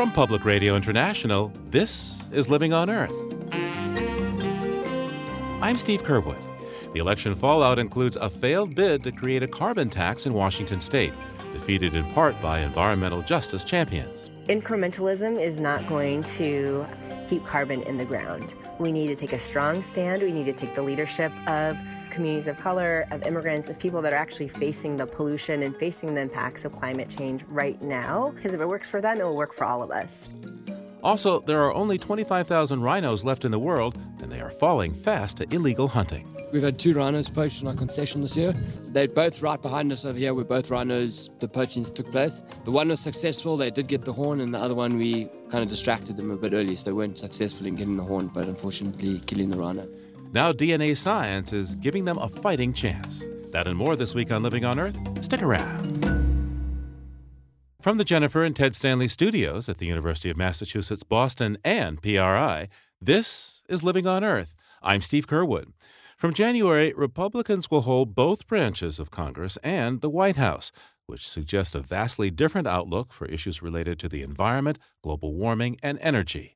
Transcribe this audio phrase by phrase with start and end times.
[0.00, 3.12] From Public Radio International, this is Living on Earth.
[5.60, 6.40] I'm Steve Curwood.
[6.94, 11.12] The election fallout includes a failed bid to create a carbon tax in Washington state,
[11.52, 14.30] defeated in part by environmental justice champions.
[14.48, 16.86] Incrementalism is not going to
[17.28, 18.54] keep carbon in the ground.
[18.78, 20.22] We need to take a strong stand.
[20.22, 21.76] We need to take the leadership of
[22.10, 26.14] communities of color, of immigrants, of people that are actually facing the pollution and facing
[26.14, 28.30] the impacts of climate change right now.
[28.34, 30.28] Because if it works for them, it will work for all of us.
[31.02, 35.38] Also, there are only 25,000 rhinos left in the world, and they are falling fast
[35.38, 36.26] to illegal hunting.
[36.52, 38.52] We've had two rhinos poached in our concession this year.
[38.88, 42.40] They're both right behind us over here where both rhinos, the poachings took place.
[42.64, 45.62] The one was successful, they did get the horn, and the other one we kind
[45.62, 48.46] of distracted them a bit early, so they weren't successful in getting the horn, but
[48.46, 49.88] unfortunately killing the rhino.
[50.32, 53.24] Now DNA science is giving them a fighting chance.
[53.50, 54.96] That and more this week on Living on Earth.
[55.24, 56.04] Stick around.
[57.80, 62.68] From the Jennifer and Ted Stanley studios at the University of Massachusetts Boston and PRI,
[63.00, 64.54] this is Living on Earth.
[64.82, 65.72] I'm Steve Curwood.
[66.16, 70.70] From January, Republicans will hold both branches of Congress and the White House,
[71.06, 75.98] which suggests a vastly different outlook for issues related to the environment, global warming, and
[76.00, 76.54] energy.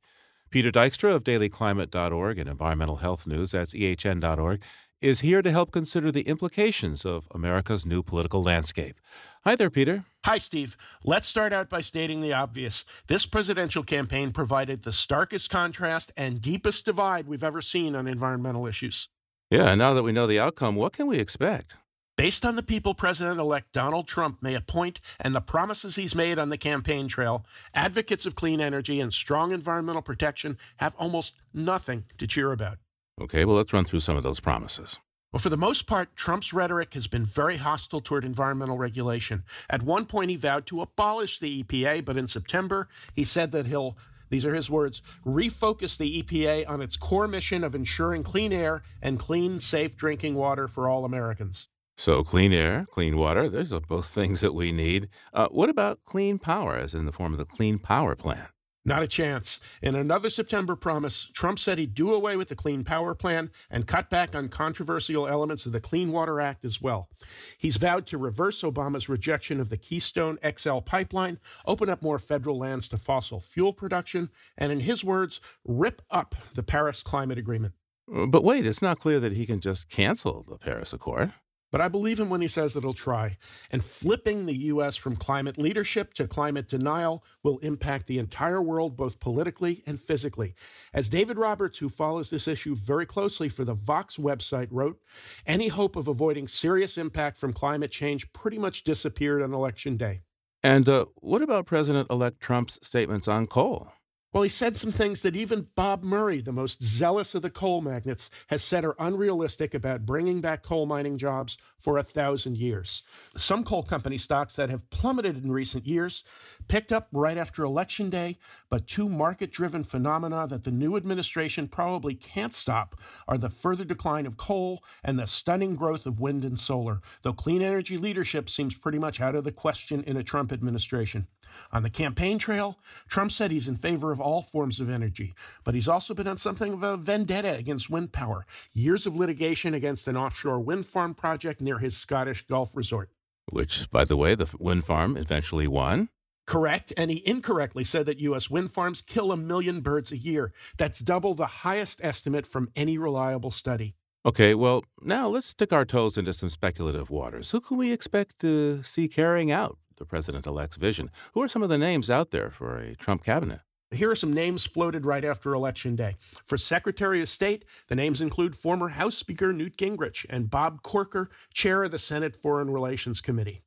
[0.55, 4.63] Peter Dykstra of dailyclimate.org and environmental health news, that's ehn.org,
[5.01, 9.01] is here to help consider the implications of America's new political landscape.
[9.43, 10.05] Hi there, Peter.
[10.25, 10.77] Hi, Steve.
[11.03, 12.85] Let's start out by stating the obvious.
[13.09, 18.69] This presidential campaign provided the starkest contrast and deepest divide we've ever seen on environmental
[18.69, 19.09] issues.
[19.51, 21.75] Yeah, and now that we know the outcome, what can we expect?
[22.17, 26.39] Based on the people President elect Donald Trump may appoint and the promises he's made
[26.39, 32.05] on the campaign trail, advocates of clean energy and strong environmental protection have almost nothing
[32.19, 32.79] to cheer about.
[33.21, 35.01] Okay, well, let's run through some of those promises.
[35.33, 39.43] Well, for the most part, Trump's rhetoric has been very hostile toward environmental regulation.
[39.69, 43.67] At one point, he vowed to abolish the EPA, but in September, he said that
[43.67, 43.97] he'll
[44.31, 48.83] these are his words refocus the EPA on its core mission of ensuring clean air
[49.03, 51.69] and clean, safe drinking water for all Americans.
[51.97, 55.09] So, clean air, clean water, those are both things that we need.
[55.33, 58.49] Uh, what about clean power, as in the form of the Clean Power Plan?
[58.87, 59.61] Not a chance.
[59.81, 63.87] In another September promise, Trump said he'd do away with the Clean Power Plan and
[63.87, 67.09] cut back on controversial elements of the Clean Water Act as well.
[67.57, 72.59] He's vowed to reverse Obama's rejection of the Keystone XL pipeline, open up more federal
[72.59, 74.29] lands to fossil fuel production,
[74.59, 77.73] and in his words, rip up the Paris Climate Agreement.
[78.07, 81.33] But wait, it's not clear that he can just cancel the Paris Accord.
[81.75, 83.37] But I believe him when he says that he'll try.
[83.69, 84.95] And flipping the U.S.
[84.95, 90.55] from climate leadership to climate denial will impact the entire world, both politically and physically.
[90.93, 95.01] As David Roberts, who follows this issue very closely for the Vox website, wrote,
[95.49, 100.21] any hope of avoiding serious impact from climate change pretty much disappeared on election day.
[100.63, 103.89] And uh, what about President elect Trump's statements on coal?
[104.35, 107.81] Well, he said some things that even Bob Murray, the most zealous of the coal
[107.81, 113.05] magnates, has said are unrealistic about bringing back coal mining jobs for a thousand years.
[113.37, 116.25] Some coal company stocks that have plummeted in recent years
[116.67, 118.37] picked up right after Election Day,
[118.69, 122.97] but two market driven phenomena that the new administration probably can't stop
[123.29, 127.33] are the further decline of coal and the stunning growth of wind and solar, though
[127.33, 131.29] clean energy leadership seems pretty much out of the question in a Trump administration.
[131.73, 132.79] On the campaign trail,
[133.09, 136.39] Trump said he's in favor of all forms of energy, but he's also been on
[136.39, 141.15] something of a vendetta against wind power, years of litigation against an offshore wind farm
[141.15, 143.11] project near his Scottish Gulf resort.
[143.53, 146.09] Which, by the way, the wind farm eventually won.
[146.47, 148.51] Correct, and he incorrectly said that U.S.
[148.51, 150.53] wind farms kill a million birds a year.
[150.79, 153.95] That's double the highest estimate from any reliable study.
[154.27, 157.51] Okay, well, now let's stick our toes into some speculative waters.
[157.51, 161.11] Who can we expect to see carrying out the president elect's vision.
[161.33, 163.61] Who are some of the names out there for a Trump cabinet?
[163.95, 166.17] Here are some names floated right after Election Day.
[166.45, 171.31] For Secretary of State, the names include former House Speaker Newt Gingrich and Bob Corker,
[171.53, 173.63] chair of the Senate Foreign Relations Committee.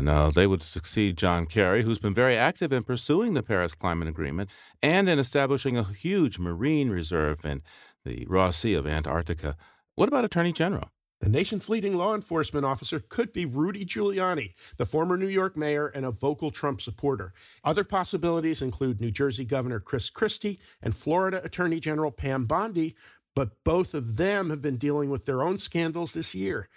[0.00, 4.06] Now, they would succeed John Kerry, who's been very active in pursuing the Paris Climate
[4.06, 4.48] Agreement
[4.80, 7.62] and in establishing a huge marine reserve in
[8.04, 9.56] the Ross Sea of Antarctica.
[9.96, 10.90] What about Attorney General?
[11.20, 15.86] The nation's leading law enforcement officer could be Rudy Giuliani, the former New York mayor
[15.88, 17.32] and a vocal Trump supporter.
[17.64, 22.94] Other possibilities include New Jersey Governor Chris Christie and Florida Attorney General Pam Bondi,
[23.34, 26.68] but both of them have been dealing with their own scandals this year.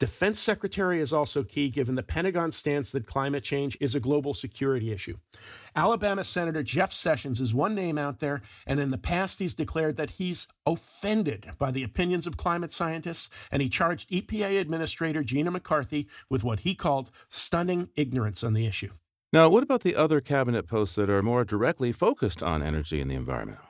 [0.00, 4.32] Defense Secretary is also key given the Pentagon stance that climate change is a global
[4.32, 5.18] security issue.
[5.76, 9.98] Alabama Senator Jeff Sessions is one name out there, and in the past he's declared
[9.98, 15.50] that he's offended by the opinions of climate scientists, and he charged EPA Administrator Gina
[15.50, 18.92] McCarthy with what he called stunning ignorance on the issue.
[19.34, 23.10] Now, what about the other cabinet posts that are more directly focused on energy and
[23.10, 23.60] the environment?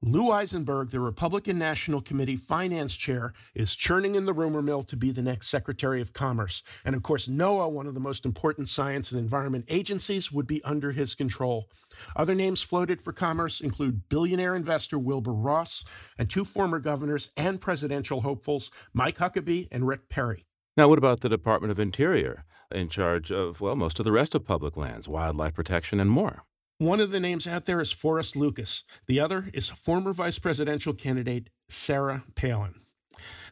[0.00, 4.96] Lew Eisenberg, the Republican National Committee finance chair, is churning in the rumor mill to
[4.96, 6.62] be the next Secretary of Commerce.
[6.84, 10.62] And of course, NOAA, one of the most important science and environment agencies, would be
[10.62, 11.68] under his control.
[12.14, 15.84] Other names floated for commerce include billionaire investor Wilbur Ross
[16.16, 20.46] and two former governors and presidential hopefuls, Mike Huckabee and Rick Perry.
[20.76, 24.36] Now, what about the Department of Interior, in charge of, well, most of the rest
[24.36, 26.44] of public lands, wildlife protection, and more?
[26.80, 28.84] One of the names out there is Forrest Lucas.
[29.08, 32.76] The other is former vice presidential candidate Sarah Palin.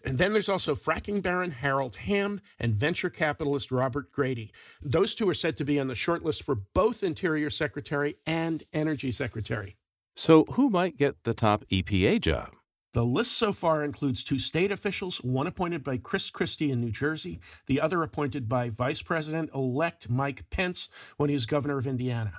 [0.04, 4.52] And then there's also fracking baron Harold Hamm and venture capitalist Robert Grady.
[4.80, 9.10] Those two are said to be on the shortlist for both Interior Secretary and Energy
[9.10, 9.74] Secretary.
[10.14, 12.52] So, who might get the top EPA job?
[12.94, 16.92] The list so far includes two state officials, one appointed by Chris Christie in New
[16.92, 21.88] Jersey, the other appointed by Vice President elect Mike Pence when he was governor of
[21.88, 22.34] Indiana.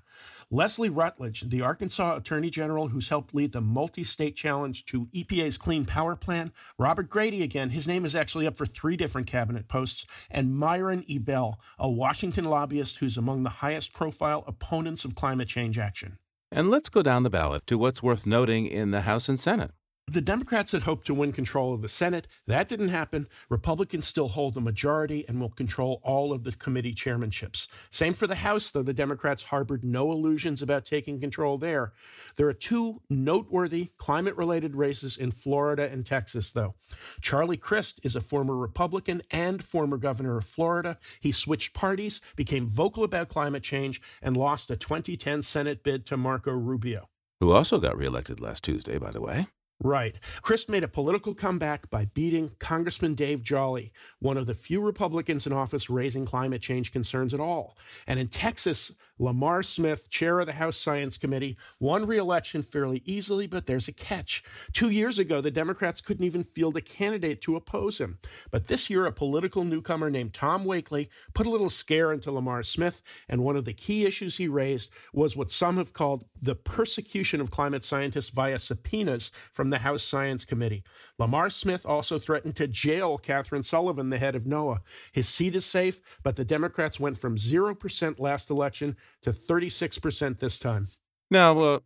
[0.50, 5.58] Leslie Rutledge, the Arkansas Attorney General who's helped lead the multi state challenge to EPA's
[5.58, 6.54] Clean Power Plan.
[6.80, 10.06] Robert Grady, again, his name is actually up for three different cabinet posts.
[10.32, 15.78] And Myron Ebell, a Washington lobbyist who's among the highest profile opponents of climate change
[15.78, 16.18] action.
[16.50, 19.72] And let's go down the ballot to what's worth noting in the House and Senate.
[20.10, 22.28] The Democrats had hoped to win control of the Senate.
[22.48, 23.28] That didn't happen.
[23.50, 27.68] Republicans still hold the majority and will control all of the committee chairmanships.
[27.92, 31.92] Same for the House, though the Democrats harbored no illusions about taking control there.
[32.38, 36.76] There are two noteworthy climate related races in Florida and Texas, though.
[37.20, 40.98] Charlie Crist is a former Republican and former governor of Florida.
[41.20, 46.16] He switched parties, became vocal about climate change, and lost a 2010 Senate bid to
[46.16, 47.10] Marco Rubio.
[47.42, 49.48] Who also got reelected last Tuesday, by the way.
[49.80, 50.16] Right.
[50.42, 55.46] Crist made a political comeback by beating Congressman Dave Jolly, one of the few Republicans
[55.46, 57.78] in office raising climate change concerns at all.
[58.08, 63.48] And in Texas, Lamar Smith, chair of the House Science Committee, won re-election fairly easily,
[63.48, 64.44] but there's a catch.
[64.74, 68.20] Two years ago, the Democrats couldn't even field a candidate to oppose him.
[68.52, 72.64] But this year, a political newcomer named Tom Wakely put a little scare into Lamar
[72.64, 76.56] Smith, and one of the key issues he raised was what some have called the
[76.56, 80.84] persecution of climate scientists via subpoenas from the House Science Committee.
[81.18, 84.82] Lamar Smith also threatened to jail Kathryn Sullivan, the head of NOAA.
[85.12, 90.58] His seat is safe, but the Democrats went from 0% last election to 36% this
[90.58, 90.90] time.
[91.30, 91.80] Now, uh,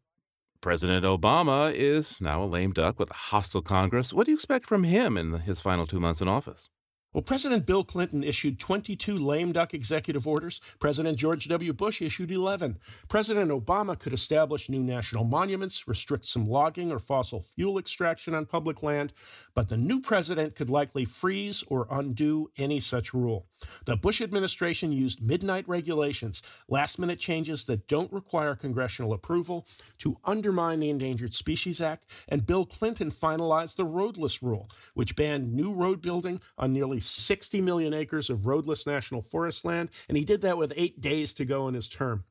[0.61, 4.13] President Obama is now a lame duck with a hostile Congress.
[4.13, 6.69] What do you expect from him in his final two months in office?
[7.13, 10.61] Well, President Bill Clinton issued 22 lame duck executive orders.
[10.79, 11.73] President George W.
[11.73, 12.79] Bush issued 11.
[13.09, 18.45] President Obama could establish new national monuments, restrict some logging or fossil fuel extraction on
[18.45, 19.11] public land,
[19.53, 23.45] but the new president could likely freeze or undo any such rule.
[23.83, 29.67] The Bush administration used midnight regulations, last minute changes that don't require congressional approval,
[29.97, 35.53] to undermine the Endangered Species Act, and Bill Clinton finalized the roadless rule, which banned
[35.53, 40.25] new road building on nearly 60 million acres of roadless national forest land, and he
[40.25, 42.23] did that with eight days to go in his term.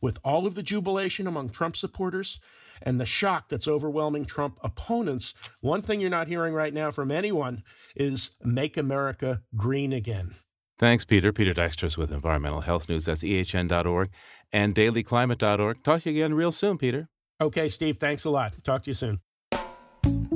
[0.00, 2.40] With all of the jubilation among Trump supporters
[2.82, 7.10] and the shock that's overwhelming Trump opponents, one thing you're not hearing right now from
[7.10, 7.62] anyone
[7.94, 10.34] is make America green again.
[10.78, 11.32] Thanks, Peter.
[11.32, 13.04] Peter Dykstra with Environmental Health News.
[13.04, 14.10] That's ehn.org
[14.52, 15.82] and dailyclimate.org.
[15.84, 17.08] Talk to you again real soon, Peter.
[17.40, 17.98] Okay, Steve.
[17.98, 18.52] Thanks a lot.
[18.64, 20.33] Talk to you soon.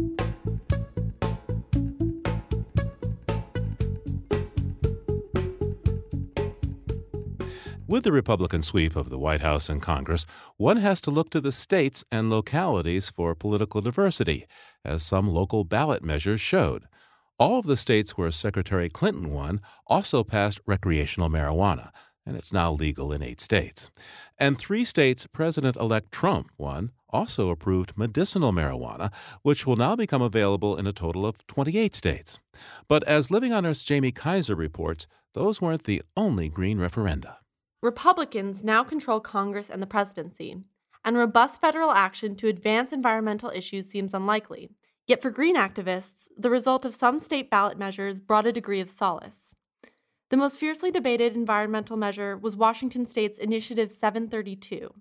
[7.89, 10.27] With the Republican sweep of the White House and Congress,
[10.59, 14.45] one has to look to the states and localities for political diversity,
[14.85, 16.85] as some local ballot measures showed.
[17.39, 21.89] All of the states where Secretary Clinton won also passed recreational marijuana,
[22.27, 23.91] and it's now legal in eight states.
[24.37, 30.21] And three states President elect Trump won also approved medicinal marijuana, which will now become
[30.21, 32.39] available in a total of 28 states.
[32.87, 37.37] But as Living on Earth's Jamie Kaiser reports, those weren't the only green referenda.
[37.81, 40.57] Republicans now control Congress and the presidency,
[41.05, 44.71] and robust federal action to advance environmental issues seems unlikely.
[45.07, 48.91] Yet for green activists, the result of some state ballot measures brought a degree of
[48.91, 49.55] solace.
[50.31, 54.93] The most fiercely debated environmental measure was Washington State's Initiative 732.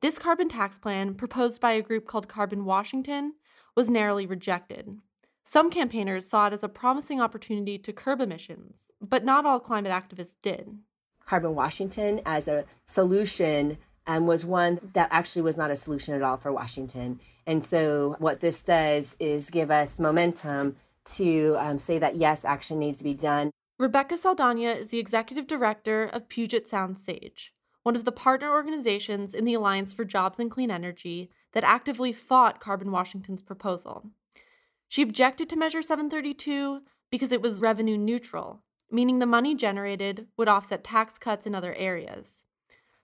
[0.00, 3.34] This carbon tax plan, proposed by a group called Carbon Washington,
[3.76, 4.96] was narrowly rejected.
[5.44, 9.92] Some campaigners saw it as a promising opportunity to curb emissions, but not all climate
[9.92, 10.78] activists did.
[11.26, 16.22] Carbon Washington as a solution and was one that actually was not a solution at
[16.22, 17.20] all for Washington.
[17.46, 20.76] And so, what this does is give us momentum
[21.16, 23.50] to um, say that yes, action needs to be done.
[23.78, 27.52] Rebecca Saldana is the executive director of Puget Sound Sage.
[27.82, 32.12] one of the partner organizations in the Alliance for Jobs and Clean Energy that actively
[32.12, 34.10] fought Carbon Washington's proposal.
[34.88, 40.48] She objected to Measure 732 because it was revenue neutral, meaning the money generated would
[40.48, 42.44] offset tax cuts in other areas.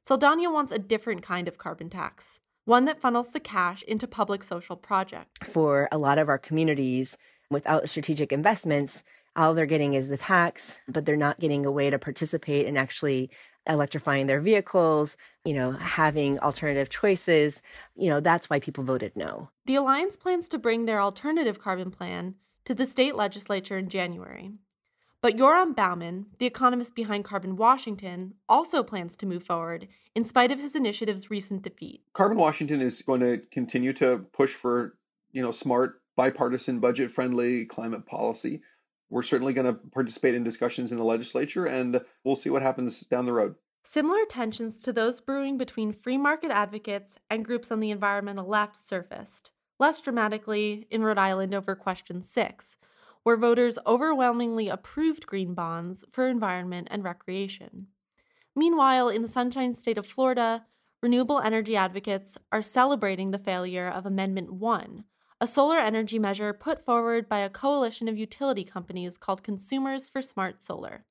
[0.05, 4.43] Saldana wants a different kind of carbon tax, one that funnels the cash into public
[4.43, 5.49] social projects.
[5.49, 7.17] For a lot of our communities,
[7.51, 9.03] without strategic investments,
[9.37, 12.77] all they're getting is the tax, but they're not getting a way to participate in
[12.77, 13.31] actually
[13.67, 17.63] electrifying their vehicles, you know, having alternative choices.
[17.95, 19.51] You know, that's why people voted no.
[19.67, 24.53] The Alliance plans to bring their alternative carbon plan to the state legislature in January.
[25.21, 30.53] But Yoram Bauman, the economist behind Carbon Washington, also plans to move forward in spite
[30.53, 32.03] of his initiative's recent defeat.
[32.13, 34.97] Carbon Washington is going to continue to push for,
[35.33, 38.63] you know, smart, bipartisan, budget-friendly climate policy.
[39.11, 43.01] We're certainly going to participate in discussions in the legislature and we'll see what happens
[43.01, 43.57] down the road.
[43.83, 48.77] Similar tensions to those brewing between free market advocates and groups on the environmental left
[48.77, 52.77] surfaced, less dramatically in Rhode Island over question 6
[53.29, 57.87] where voters overwhelmingly approved green bonds for environment and recreation.
[58.57, 60.65] Meanwhile, in the Sunshine State of Florida,
[61.03, 65.05] renewable energy advocates are celebrating the failure of Amendment 1,
[65.43, 70.23] a solar energy measure put forward by a coalition of utility companies called Consumers for
[70.23, 71.05] Smart Solar.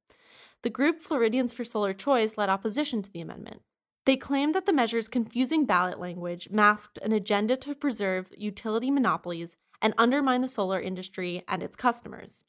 [0.64, 3.62] The group Floridians for Solar Choice led opposition to the amendment.
[4.08, 9.56] They claimed that the measure's confusing ballot language masked an agenda to preserve utility monopolies
[9.82, 12.44] and undermine the solar industry and its customers.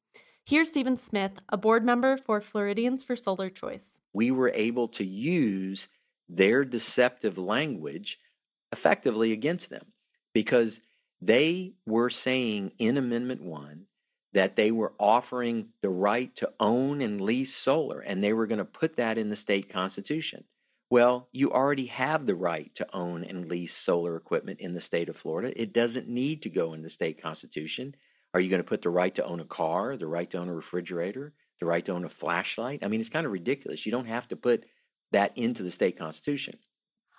[0.44, 4.00] Here's Stephen Smith, a board member for Floridians for Solar Choice.
[4.12, 5.88] We were able to use
[6.28, 8.18] their deceptive language
[8.73, 9.92] effectively against them
[10.32, 10.80] because
[11.20, 13.87] they were saying in Amendment 1
[14.32, 18.58] that they were offering the right to own and lease solar, and they were going
[18.58, 20.44] to put that in the state constitution.
[20.90, 25.09] Well, you already have the right to own and lease solar equipment in the state
[25.09, 25.52] of Florida.
[25.61, 27.95] It doesn't need to go in the state constitution.
[28.33, 30.49] Are you going to put the right to own a car, the right to own
[30.49, 32.83] a refrigerator, the right to own a flashlight?
[32.83, 33.85] I mean, it's kind of ridiculous.
[33.85, 34.64] You don't have to put
[35.12, 36.59] that into the state constitution.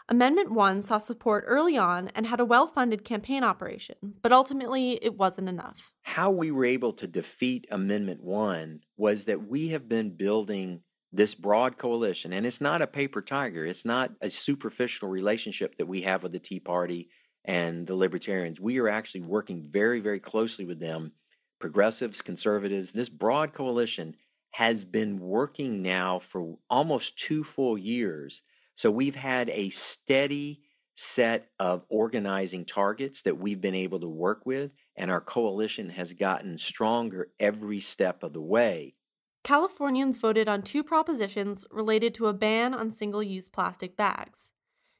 [0.07, 4.93] Amendment 1 saw support early on and had a well funded campaign operation, but ultimately
[5.03, 5.91] it wasn't enough.
[6.01, 11.35] How we were able to defeat Amendment 1 was that we have been building this
[11.35, 16.01] broad coalition, and it's not a paper tiger, it's not a superficial relationship that we
[16.01, 17.09] have with the Tea Party
[17.45, 18.59] and the Libertarians.
[18.59, 21.13] We are actually working very, very closely with them,
[21.59, 22.91] progressives, conservatives.
[22.91, 24.15] This broad coalition
[24.51, 28.41] has been working now for almost two full years.
[28.75, 30.61] So we've had a steady
[30.95, 36.13] set of organizing targets that we've been able to work with, and our coalition has
[36.13, 38.95] gotten stronger every step of the way.
[39.43, 44.51] Californians voted on two propositions related to a ban on single use plastic bags.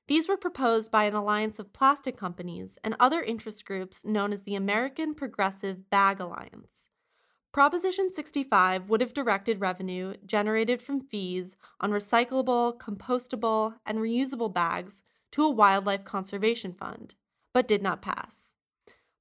[0.08, 4.42] These were proposed by an alliance of plastic companies and other interest groups known as
[4.42, 6.90] the American Progressive Bag Alliance.
[7.52, 15.04] Proposition 65 would have directed revenue generated from fees on recyclable, compostable, and reusable bags
[15.32, 17.16] to a wildlife conservation fund,
[17.54, 18.49] but did not pass.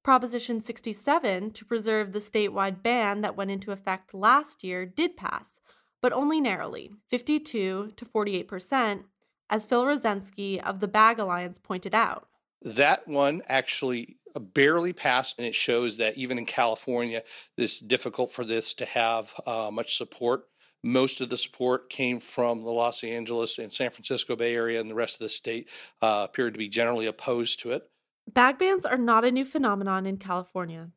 [0.03, 5.59] Proposition 67 to preserve the statewide ban that went into effect last year did pass,
[6.01, 9.05] but only narrowly, 52 to 48 percent,
[9.49, 12.27] as Phil Rozenski of the Bag Alliance pointed out.
[12.61, 17.23] That one actually barely passed, and it shows that even in California,
[17.57, 20.45] it's difficult for this to have uh, much support.
[20.83, 24.89] Most of the support came from the Los Angeles and San Francisco Bay Area, and
[24.89, 25.69] the rest of the state
[26.01, 27.89] uh, appeared to be generally opposed to it.
[28.33, 30.89] Bag bans are not a new phenomenon in California.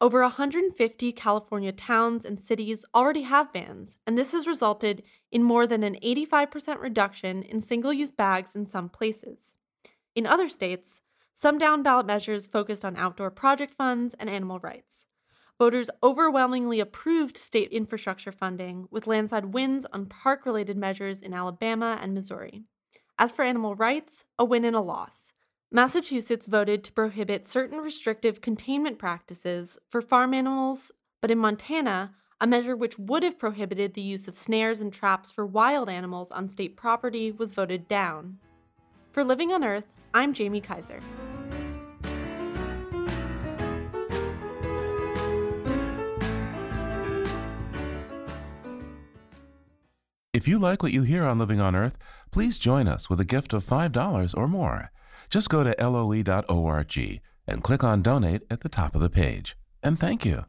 [0.00, 5.66] Over 150 California towns and cities already have bans, and this has resulted in more
[5.66, 9.54] than an 85% reduction in single use bags in some places.
[10.14, 11.02] In other states,
[11.34, 15.04] some down ballot measures focused on outdoor project funds and animal rights.
[15.58, 21.98] Voters overwhelmingly approved state infrastructure funding, with landslide wins on park related measures in Alabama
[22.00, 22.62] and Missouri.
[23.18, 25.34] As for animal rights, a win and a loss.
[25.70, 32.46] Massachusetts voted to prohibit certain restrictive containment practices for farm animals, but in Montana, a
[32.46, 36.48] measure which would have prohibited the use of snares and traps for wild animals on
[36.48, 38.38] state property was voted down.
[39.12, 39.84] For Living on Earth,
[40.14, 41.00] I'm Jamie Kaiser.
[50.32, 51.98] If you like what you hear on Living on Earth,
[52.30, 54.90] please join us with a gift of $5 or more.
[55.30, 59.56] Just go to loe.org and click on Donate at the top of the page.
[59.82, 60.44] And thank you.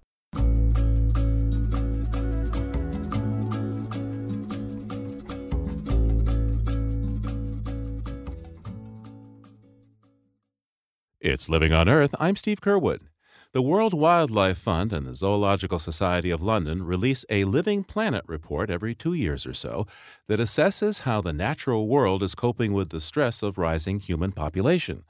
[11.22, 12.16] It's Living on Earth.
[12.18, 13.02] I'm Steve Curwood.
[13.51, 18.70] The World Wildlife Fund and the Zoological Society of London release a Living Planet report
[18.70, 19.88] every two years or so
[20.27, 25.03] that assesses how the natural world is coping with the stress of rising human population.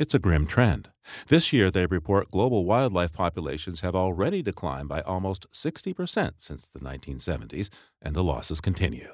[0.00, 0.88] It's a grim trend.
[1.28, 6.80] This year, they report global wildlife populations have already declined by almost 60% since the
[6.80, 7.68] 1970s,
[8.02, 9.12] and the losses continue.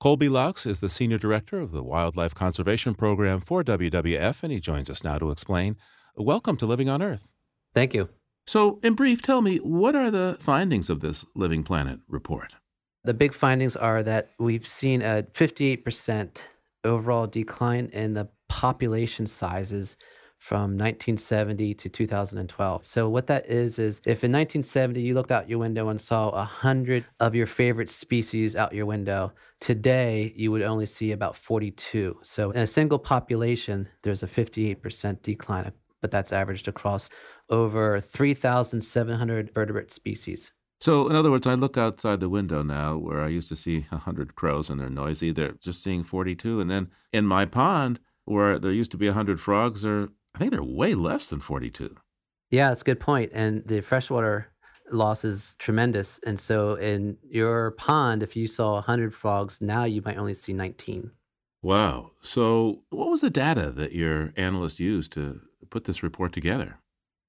[0.00, 4.58] Colby Loucks is the Senior Director of the Wildlife Conservation Program for WWF, and he
[4.58, 5.76] joins us now to explain.
[6.16, 7.28] Welcome to Living on Earth.
[7.74, 8.08] Thank you.
[8.46, 12.54] So, in brief, tell me, what are the findings of this Living Planet report?
[13.04, 16.42] The big findings are that we've seen a 58%
[16.84, 19.96] overall decline in the population sizes
[20.38, 22.84] from 1970 to 2012.
[22.84, 26.30] So what that is is if in 1970 you looked out your window and saw
[26.30, 32.20] 100 of your favorite species out your window, today you would only see about 42.
[32.22, 37.10] So in a single population there's a 58% decline, but that's averaged across
[37.48, 40.52] over 3,700 vertebrate species.
[40.80, 43.86] So, in other words, I look outside the window now where I used to see
[43.88, 45.32] 100 crows and they're noisy.
[45.32, 46.60] They're just seeing 42.
[46.60, 50.52] And then in my pond, where there used to be 100 frogs, there I think
[50.52, 51.96] they're way less than 42.
[52.50, 53.32] Yeah, that's a good point.
[53.34, 54.52] And the freshwater
[54.90, 56.20] loss is tremendous.
[56.24, 60.52] And so in your pond, if you saw 100 frogs, now you might only see
[60.52, 61.10] 19.
[61.60, 62.12] Wow.
[62.22, 65.40] So, what was the data that your analyst used to
[65.70, 66.78] put this report together?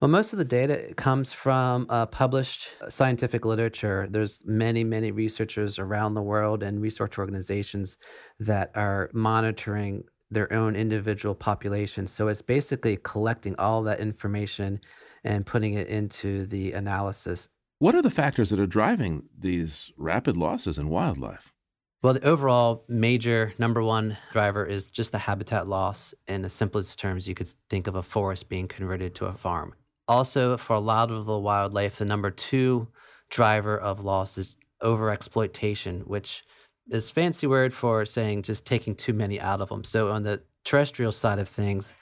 [0.02, 4.08] Well, most of the data comes from uh, published scientific literature.
[4.10, 7.98] There's many, many researchers around the world and research organizations
[8.40, 12.08] that are monitoring their own individual population.
[12.08, 14.80] So it's basically collecting all that information
[15.24, 17.50] and putting it into the analysis.
[17.80, 21.52] What are the factors that are driving these rapid losses in wildlife?
[22.02, 26.14] Well, the overall major number one driver is just the habitat loss.
[26.30, 29.74] In the simplest terms, you could think of a forest being converted to a farm.
[30.08, 32.88] Also, for a lot of the wildlife, the number two
[33.30, 36.44] driver of loss is overexploitation, which
[36.90, 39.84] is fancy word for saying just taking too many out of them.
[39.84, 41.94] So on the terrestrial side of things,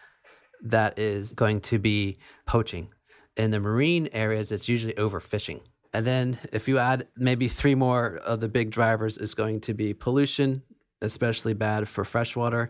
[0.62, 2.89] that is going to be poaching.
[3.36, 5.62] In the marine areas, it's usually overfishing.
[5.98, 9.74] And then if you add maybe three more of the big drivers, is going to
[9.74, 10.62] be pollution,
[11.02, 12.70] especially bad for freshwater,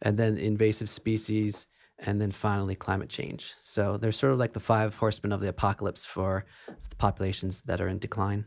[0.00, 1.66] and then invasive species,
[1.98, 3.54] and then finally climate change.
[3.64, 6.46] So they're sort of like the five horsemen of the apocalypse for
[6.88, 8.44] the populations that are in decline.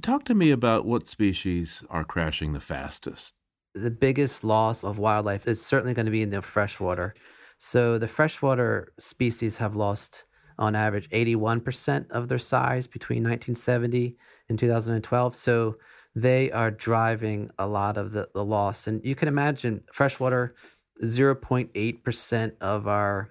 [0.00, 3.34] Talk to me about what species are crashing the fastest.
[3.74, 7.12] The biggest loss of wildlife is certainly going to be in the freshwater.
[7.58, 10.24] So the freshwater species have lost
[10.58, 14.16] on average 81% of their size between 1970
[14.48, 15.34] and 2012.
[15.34, 15.76] So
[16.14, 18.86] they are driving a lot of the, the loss.
[18.86, 20.54] And you can imagine freshwater,
[21.02, 23.30] 0.8% of our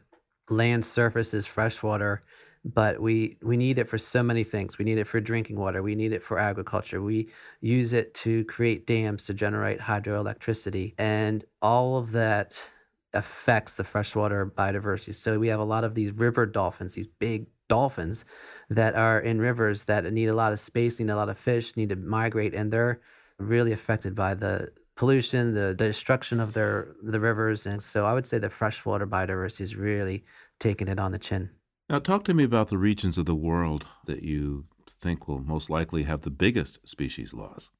[0.49, 2.21] land surface is freshwater
[2.65, 4.77] but we we need it for so many things.
[4.77, 5.83] We need it for drinking water.
[5.83, 7.01] We need it for agriculture.
[7.01, 12.69] We use it to create dams to generate hydroelectricity, and all of that
[13.13, 15.13] affects the freshwater biodiversity.
[15.13, 18.25] So we have a lot of these river dolphins, these big dolphins
[18.69, 21.75] that are in rivers that need a lot of space, need a lot of fish,
[21.77, 22.99] need to migrate, and they're
[23.39, 28.25] really affected by the pollution, the destruction of their the rivers, and so I would
[28.25, 30.23] say the freshwater biodiversity is really
[30.59, 31.49] taking it on the chin.
[31.89, 35.69] Now, talk to me about the regions of the world that you think will most
[35.69, 37.71] likely have the biggest species loss.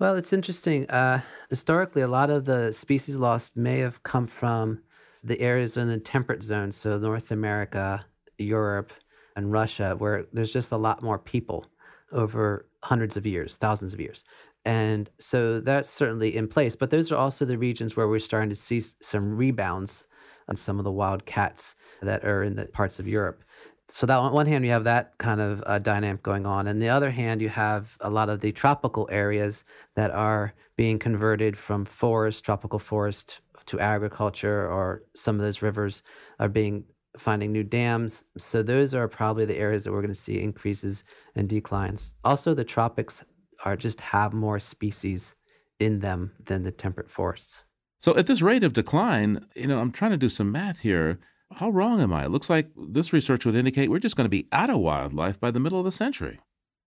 [0.00, 0.88] Well, it's interesting.
[0.88, 4.80] Uh, historically, a lot of the species lost may have come from
[5.22, 8.06] the areas in the temperate zone, so North America,
[8.38, 8.94] Europe,
[9.36, 11.66] and Russia, where there's just a lot more people
[12.12, 14.24] over hundreds of years, thousands of years.
[14.64, 16.76] And so that's certainly in place.
[16.76, 20.06] But those are also the regions where we're starting to see some rebounds
[20.48, 23.42] on some of the wild cats that are in the parts of Europe.
[23.90, 26.80] So that on one hand, you have that kind of uh, dynamic going on, and
[26.80, 29.64] the other hand, you have a lot of the tropical areas
[29.96, 36.02] that are being converted from forest, tropical forest, to agriculture, or some of those rivers
[36.38, 36.84] are being
[37.16, 38.24] finding new dams.
[38.38, 42.14] So those are probably the areas that we're going to see increases and declines.
[42.24, 43.24] Also, the tropics
[43.64, 45.34] are just have more species
[45.78, 47.64] in them than the temperate forests.
[47.98, 51.18] So at this rate of decline, you know, I'm trying to do some math here.
[51.52, 52.24] How wrong am I?
[52.24, 55.38] It looks like this research would indicate we're just going to be out of wildlife
[55.40, 56.38] by the middle of the century.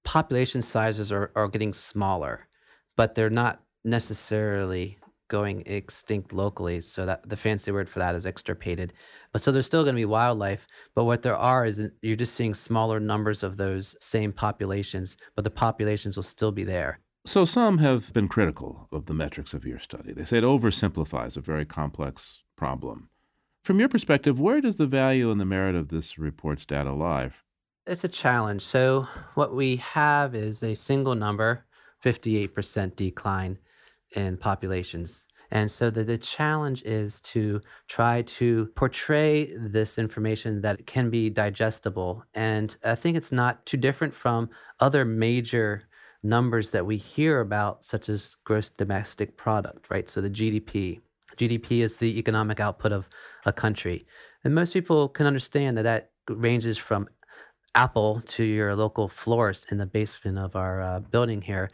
[0.04, 2.47] Population sizes are, are getting smaller,
[2.95, 4.97] but they're not necessarily
[5.28, 6.82] going extinct locally.
[6.82, 8.93] So that the fancy word for that is extirpated.
[9.32, 12.36] But so there's still going to be wildlife, but what there are is you're just
[12.36, 16.99] seeing smaller numbers of those same populations, but the populations will still be there.
[17.26, 20.12] So, some have been critical of the metrics of your study.
[20.12, 23.10] They say it oversimplifies a very complex problem.
[23.63, 27.32] From your perspective, where does the value and the merit of this report's data lie?
[27.88, 28.62] It's a challenge.
[28.62, 31.65] So, what we have is a single number
[32.04, 33.60] 58% decline
[34.15, 35.26] in populations.
[35.49, 41.30] And so the, the challenge is to try to portray this information that can be
[41.30, 42.23] digestible.
[42.34, 44.49] And I think it's not too different from
[44.80, 45.84] other major
[46.23, 50.10] numbers that we hear about, such as gross domestic product, right?
[50.10, 51.02] So the GDP.
[51.38, 53.10] GDP is the economic output of
[53.46, 54.06] a country.
[54.43, 57.08] And most people can understand that that ranges from
[57.76, 61.69] Apple to your local florist in the basement of our uh, building here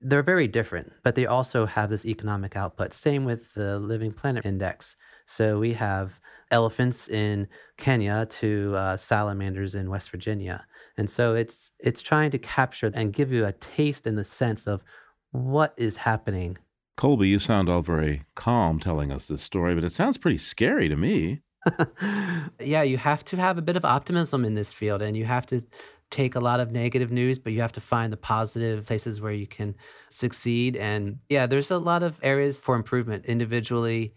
[0.00, 2.92] they're very different, but they also have this economic output.
[2.92, 4.96] Same with the Living Planet Index.
[5.26, 11.72] So we have elephants in Kenya to uh, salamanders in West Virginia, and so it's
[11.80, 14.84] it's trying to capture and give you a taste in the sense of
[15.32, 16.58] what is happening.
[16.98, 20.88] Colby, you sound all very calm telling us this story, but it sounds pretty scary
[20.88, 21.42] to me.
[22.60, 25.46] yeah, you have to have a bit of optimism in this field, and you have
[25.46, 25.62] to
[26.10, 29.30] take a lot of negative news, but you have to find the positive places where
[29.30, 29.76] you can
[30.10, 30.74] succeed.
[30.74, 34.12] And yeah, there's a lot of areas for improvement individually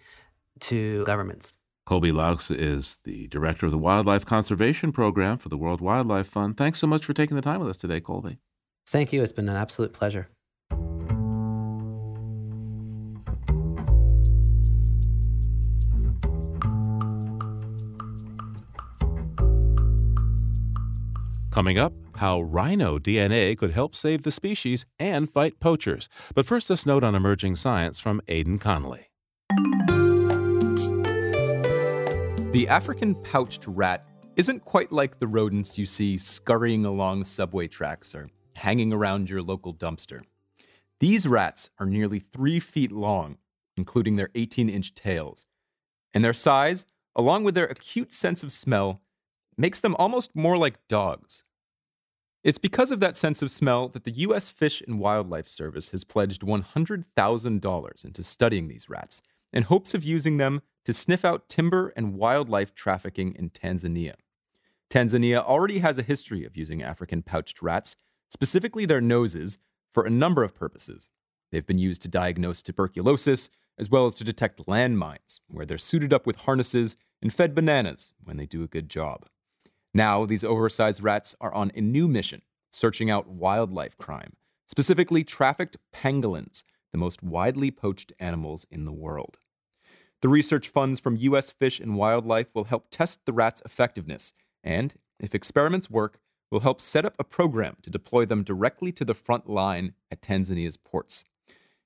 [0.62, 1.54] to governments.
[1.86, 6.58] Colby Loucks is the director of the Wildlife Conservation Program for the World Wildlife Fund.
[6.58, 8.40] Thanks so much for taking the time with us today, Colby.
[8.88, 9.22] Thank you.
[9.22, 10.30] It's been an absolute pleasure.
[21.52, 26.08] Coming up, how rhino DNA could help save the species and fight poachers.
[26.34, 29.10] But first, this note on emerging science from Aidan Connolly.
[32.54, 34.06] The African pouched rat
[34.38, 39.42] isn't quite like the rodents you see scurrying along subway tracks or hanging around your
[39.42, 40.22] local dumpster.
[41.02, 43.38] These rats are nearly three feet long,
[43.76, 45.48] including their 18 inch tails.
[46.14, 49.02] And their size, along with their acute sense of smell,
[49.62, 51.46] makes them almost more like dogs.
[52.44, 54.50] It's because of that sense of smell that the U.S.
[54.50, 59.22] Fish and Wildlife Service has pledged $100,000 into studying these rats
[59.54, 64.16] in hopes of using them to sniff out timber and wildlife trafficking in Tanzania.
[64.90, 67.96] Tanzania already has a history of using African pouched rats,
[68.30, 69.60] specifically their noses,
[69.92, 71.12] for a number of purposes.
[71.52, 76.12] They've been used to diagnose tuberculosis, as well as to detect landmines, where they're suited
[76.12, 79.28] up with harnesses and fed bananas when they do a good job.
[79.94, 84.34] Now, these oversized rats are on a new mission, searching out wildlife crime,
[84.68, 89.40] specifically trafficked pangolins, the most widely poached animals in the world.
[90.22, 91.52] The research funds from U.S.
[91.52, 96.20] Fish and Wildlife will help test the rats' effectiveness, and, if experiments work,
[96.52, 100.22] will help set up a program to deploy them directly to the front line at
[100.22, 101.24] Tanzania's ports.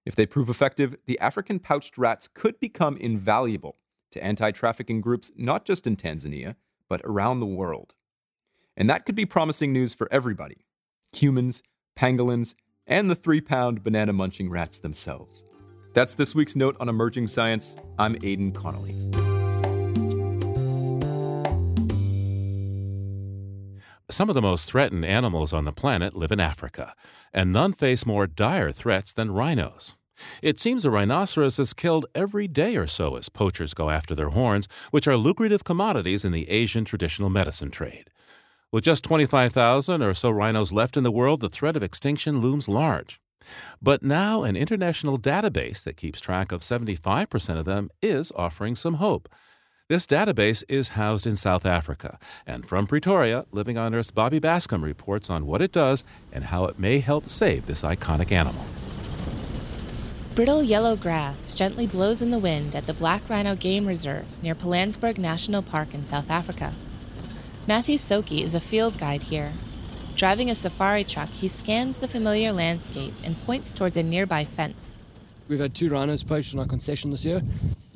[0.05, 3.77] If they prove effective, the African pouched rats could become invaluable
[4.11, 6.55] to anti trafficking groups not just in Tanzania,
[6.89, 7.93] but around the world.
[8.77, 10.57] And that could be promising news for everybody
[11.13, 11.63] humans,
[11.97, 15.45] pangolins, and the three pound banana munching rats themselves.
[15.93, 17.75] That's this week's note on emerging science.
[17.97, 18.93] I'm Aidan Connolly.
[24.09, 26.93] Some of the most threatened animals on the planet live in Africa,
[27.33, 29.95] and none face more dire threats than rhinos.
[30.41, 34.29] It seems a rhinoceros is killed every day or so as poachers go after their
[34.29, 38.09] horns, which are lucrative commodities in the Asian traditional medicine trade.
[38.71, 42.67] With just 25,000 or so rhinos left in the world, the threat of extinction looms
[42.67, 43.19] large.
[43.81, 48.95] But now, an international database that keeps track of 75% of them is offering some
[48.95, 49.29] hope.
[49.87, 54.81] This database is housed in South Africa, and from Pretoria, Living on Earth's Bobby Bascomb
[54.83, 58.65] reports on what it does and how it may help save this iconic animal.
[60.35, 64.53] Brittle yellow grass gently blows in the wind at the Black Rhino Game Reserve near
[64.53, 66.73] Pilanesberg National Park in South Africa.
[67.65, 69.53] Matthew Soki is a field guide here.
[70.17, 74.99] Driving a safari truck, he scans the familiar landscape and points towards a nearby fence.
[75.47, 77.41] We've had two rhinos poached on our concession this year.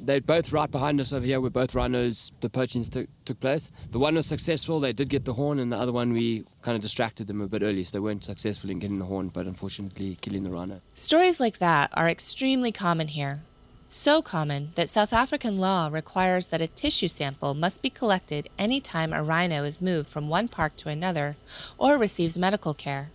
[0.10, 3.70] They're both right behind us over here where both rhinos, the poachings took, took place.
[3.92, 6.76] The one was successful, they did get the horn, and the other one we kind
[6.76, 9.46] of distracted them a bit early, so they weren't successful in getting the horn, but
[9.46, 10.82] unfortunately killing the rhino.
[10.96, 13.42] Stories like that are extremely common here.
[13.88, 18.82] So common that South African law requires that a tissue sample must be collected any
[18.82, 21.36] time a rhino is moved from one park to another
[21.78, 23.12] or receives medical care.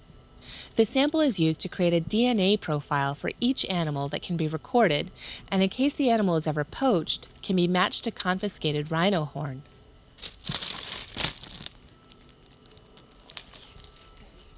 [0.77, 4.49] The sample is used to create a DNA profile for each animal that can be
[4.49, 5.11] recorded,
[5.51, 9.62] and in case the animal is ever poached, can be matched to confiscated rhino horn.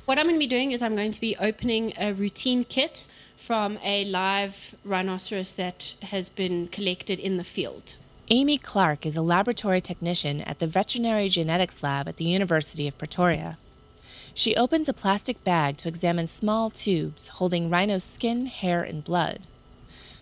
[0.06, 3.08] What I'm going to be doing is I'm going to be opening a routine kit
[3.36, 7.96] from a live rhinoceros that has been collected in the field.
[8.28, 12.98] Amy Clark is a laboratory technician at the Veterinary Genetics Lab at the University of
[12.98, 13.58] Pretoria.
[14.36, 19.46] She opens a plastic bag to examine small tubes holding rhino skin, hair, and blood.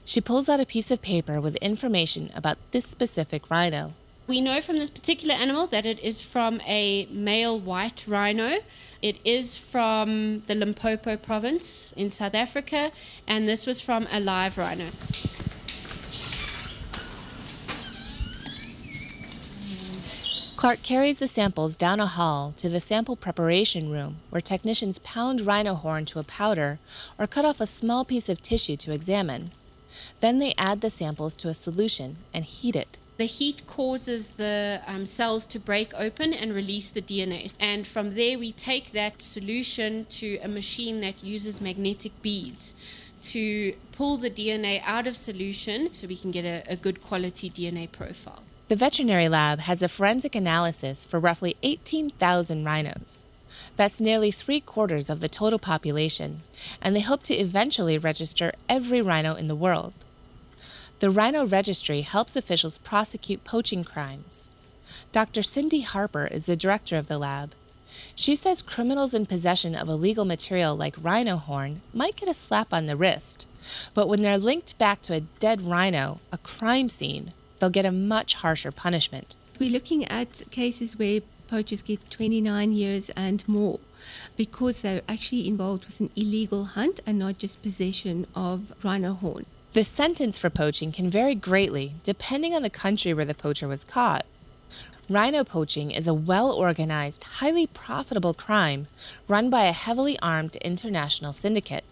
[0.04, 3.94] She pulls out a piece of paper with information about this specific rhino.
[4.28, 8.58] We know from this particular animal that it is from a male white rhino.
[9.02, 12.92] It is from the Limpopo province in South Africa,
[13.26, 14.90] and this was from a live rhino.
[20.64, 25.42] Clark carries the samples down a hall to the sample preparation room where technicians pound
[25.42, 26.78] rhino horn to a powder
[27.18, 29.50] or cut off a small piece of tissue to examine.
[30.20, 32.96] Then they add the samples to a solution and heat it.
[33.18, 37.52] The heat causes the um, cells to break open and release the DNA.
[37.60, 42.74] And from there, we take that solution to a machine that uses magnetic beads
[43.24, 47.50] to pull the DNA out of solution so we can get a, a good quality
[47.50, 48.44] DNA profile.
[48.66, 53.22] The veterinary lab has a forensic analysis for roughly 18,000 rhinos.
[53.76, 56.42] That's nearly three quarters of the total population,
[56.80, 59.92] and they hope to eventually register every rhino in the world.
[61.00, 64.48] The Rhino Registry helps officials prosecute poaching crimes.
[65.12, 65.42] Dr.
[65.42, 67.52] Cindy Harper is the director of the lab.
[68.14, 72.72] She says criminals in possession of illegal material like rhino horn might get a slap
[72.72, 73.44] on the wrist,
[73.92, 77.90] but when they're linked back to a dead rhino, a crime scene, they'll get a
[77.90, 79.36] much harsher punishment.
[79.58, 83.80] We're looking at cases where poachers get 29 years and more
[84.36, 89.46] because they're actually involved with an illegal hunt and not just possession of rhino horn.
[89.72, 93.82] The sentence for poaching can vary greatly depending on the country where the poacher was
[93.82, 94.26] caught.
[95.08, 98.88] Rhino poaching is a well organized, highly profitable crime
[99.26, 101.84] run by a heavily armed international syndicate.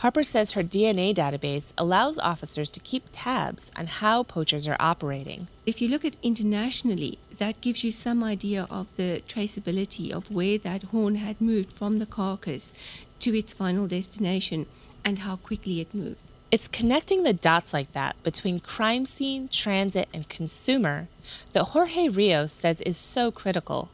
[0.00, 5.46] Harper says her DNA database allows officers to keep tabs on how poachers are operating.
[5.66, 10.56] If you look at internationally, that gives you some idea of the traceability of where
[10.56, 12.72] that horn had moved from the carcass
[13.18, 14.64] to its final destination
[15.04, 16.22] and how quickly it moved.
[16.50, 21.08] It's connecting the dots like that between crime scene, transit, and consumer
[21.52, 23.90] that Jorge Rios says is so critical.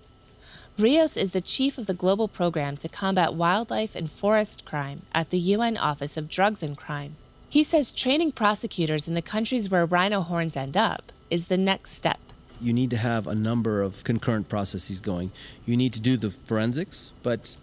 [0.79, 5.31] Rios is the chief of the global program to combat wildlife and forest crime at
[5.31, 7.17] the UN Office of Drugs and Crime.
[7.49, 11.93] He says training prosecutors in the countries where rhino horns end up is the next
[11.93, 12.21] step.
[12.61, 15.33] You need to have a number of concurrent processes going.
[15.65, 17.57] You need to do the forensics, but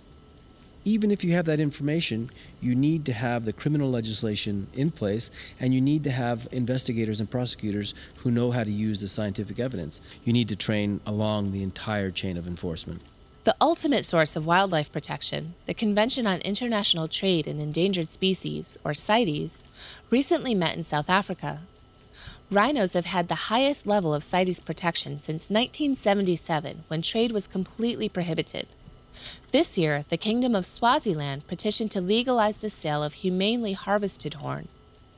[0.86, 2.30] even if you have that information,
[2.62, 7.20] you need to have the criminal legislation in place and you need to have investigators
[7.20, 10.02] and prosecutors who know how to use the scientific evidence.
[10.24, 13.02] You need to train along the entire chain of enforcement.
[13.46, 18.94] The ultimate source of wildlife protection, the Convention on International Trade in Endangered Species, or
[18.94, 19.64] CITES,
[20.10, 21.62] recently met in South Africa.
[22.50, 28.08] Rhinos have had the highest level of CITES protection since 1977 when trade was completely
[28.08, 28.68] prohibited.
[29.52, 34.68] This year, the Kingdom of Swaziland petitioned to legalize the sale of humanely harvested horn.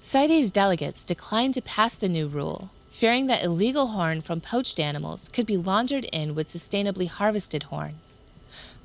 [0.01, 5.29] CITES delegates declined to pass the new rule, fearing that illegal horn from poached animals
[5.29, 7.95] could be laundered in with sustainably harvested horn.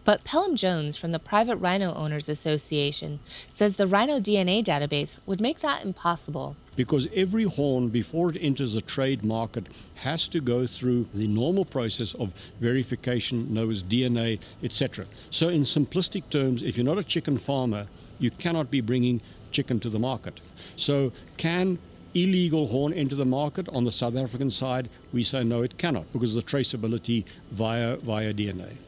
[0.05, 5.41] But Pelham Jones from the Private Rhino Owners Association says the rhino DNA database would
[5.41, 6.57] make that impossible.
[6.75, 11.67] Because every horn, before it enters the trade market, has to go through the normal
[11.67, 15.05] process of verification, as DNA, etc.
[15.31, 19.81] So, in simplistic terms, if you're not a chicken farmer, you cannot be bringing chicken
[19.81, 20.41] to the market.
[20.77, 21.79] So, can
[22.15, 24.89] illegal horn enter the market on the South African side?
[25.13, 28.79] We say no, it cannot because of the traceability via via DNA.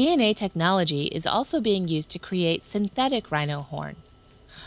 [0.00, 3.96] DNA technology is also being used to create synthetic rhino horn.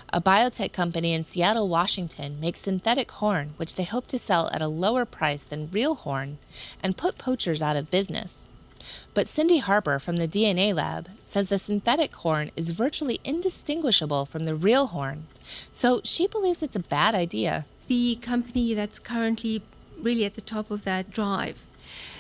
[0.10, 4.62] A biotech company in Seattle, Washington makes synthetic horn, which they hope to sell at
[4.62, 6.38] a lower price than real horn
[6.84, 8.48] and put poachers out of business.
[9.15, 14.43] But Cindy Harper from the DNA lab says the synthetic horn is virtually indistinguishable from
[14.43, 15.26] the real horn,
[15.72, 17.65] so she believes it's a bad idea.
[17.88, 19.63] The company that's currently
[20.00, 21.65] really at the top of that drive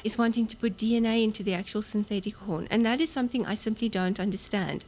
[0.03, 2.67] is wanting to put DNA into the actual synthetic horn.
[2.69, 4.85] And that is something I simply don't understand.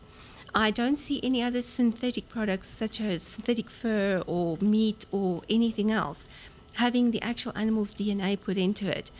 [0.54, 5.92] I don't see any other synthetic products, such as synthetic fur or meat or anything
[5.92, 6.26] else,
[6.74, 9.12] having the actual animal's DNA put into it.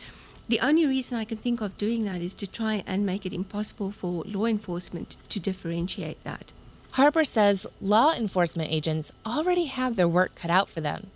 [0.48, 3.34] The only reason I can think of doing that is to try and make it
[3.34, 6.54] impossible for law enforcement to differentiate that.
[6.92, 11.08] Harper says law enforcement agents already have their work cut out for them.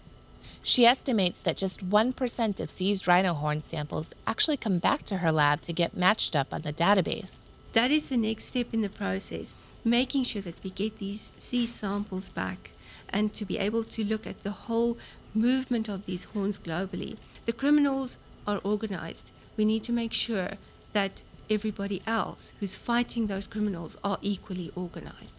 [0.62, 5.32] She estimates that just 1% of seized rhino horn samples actually come back to her
[5.32, 7.45] lab to get matched up on the database.
[7.74, 9.52] That is the next step in the process,
[9.84, 12.72] making sure that we get these seized samples back
[13.10, 14.98] and to be able to look at the whole
[15.34, 17.17] movement of these horns globally.
[17.45, 19.32] The criminals are organized.
[19.58, 20.52] We need to make sure
[20.93, 25.34] that everybody else who's fighting those criminals are equally organized.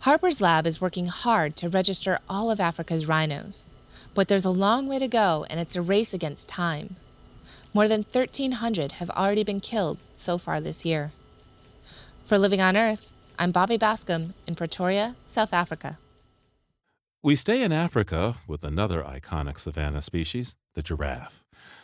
[0.00, 3.66] Harper's lab is working hard to register all of Africa's rhinos,
[4.14, 6.96] but there's a long way to go and it's a race against time.
[7.74, 11.12] More than 1,300 have already been killed so far this year.
[12.26, 15.98] For Living on Earth, I'm Bobby Bascomb in Pretoria, South Africa.
[17.22, 21.42] We stay in Africa with another iconic savanna species, the giraffe.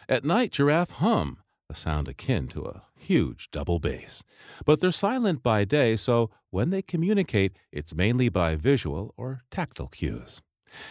[0.08, 1.38] At night, giraffe hum,
[1.70, 4.24] a sound akin to a huge double bass.
[4.64, 9.88] But they're silent by day, so when they communicate, it's mainly by visual or tactile
[9.88, 10.40] cues.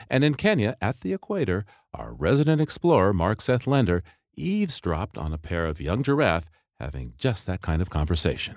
[0.10, 4.04] And in Kenya, at the equator, our resident explorer, Mark Seth Lender,
[4.36, 8.56] eavesdropped on a pair of young giraffe having just that kind of conversation.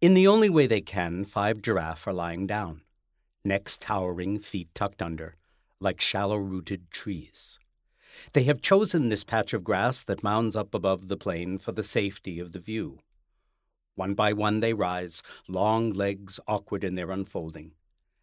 [0.00, 2.80] In the only way they can, five giraffe are lying down,
[3.44, 5.36] necks towering, feet tucked under,
[5.80, 7.58] like shallow rooted trees.
[8.32, 11.82] They have chosen this patch of grass that mounds up above the plain for the
[11.82, 12.98] safety of the view.
[13.94, 17.72] One by one they rise, long legs awkward in their unfolding,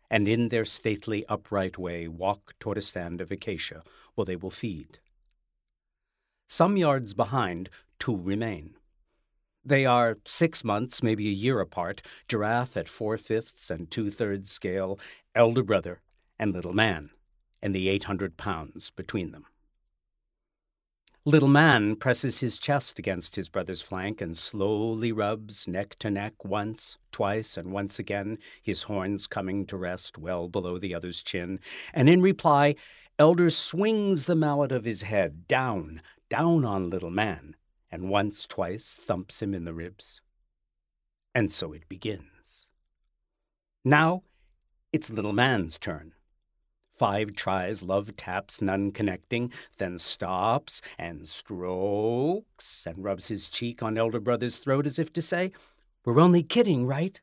[0.10, 3.84] and in their stately, upright way walk toward a stand of acacia
[4.16, 5.00] where they will feed.
[6.48, 7.70] Some yards behind,
[8.00, 8.76] two remain.
[9.64, 14.50] They are six months, maybe a year apart, giraffe at four fifths and two thirds
[14.50, 15.00] scale,
[15.36, 16.02] elder brother
[16.40, 17.12] and little man,
[17.62, 19.46] and the 800 pounds between them.
[21.26, 26.46] Little man presses his chest against his brother's flank and slowly rubs neck to neck
[26.46, 31.60] once, twice, and once again, his horns coming to rest well below the other's chin.
[31.94, 32.76] And in reply,
[33.20, 37.58] Elder swings the mallet of his head down, down on little man,
[37.92, 40.22] and once, twice thumps him in the ribs.
[41.36, 42.70] And so it begins.
[43.84, 44.24] Now
[44.94, 46.14] it's little man's turn.
[47.00, 53.98] Five tries, love taps, none connecting, then stops and strokes and rubs his cheek on
[53.98, 55.54] elder brother's throat as if to say,
[56.04, 57.22] We're only kidding, right?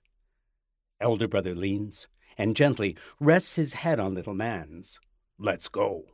[0.98, 2.08] Elder brother leans
[2.38, 4.98] and gently rests his head on little man's.
[5.38, 6.06] Let's go.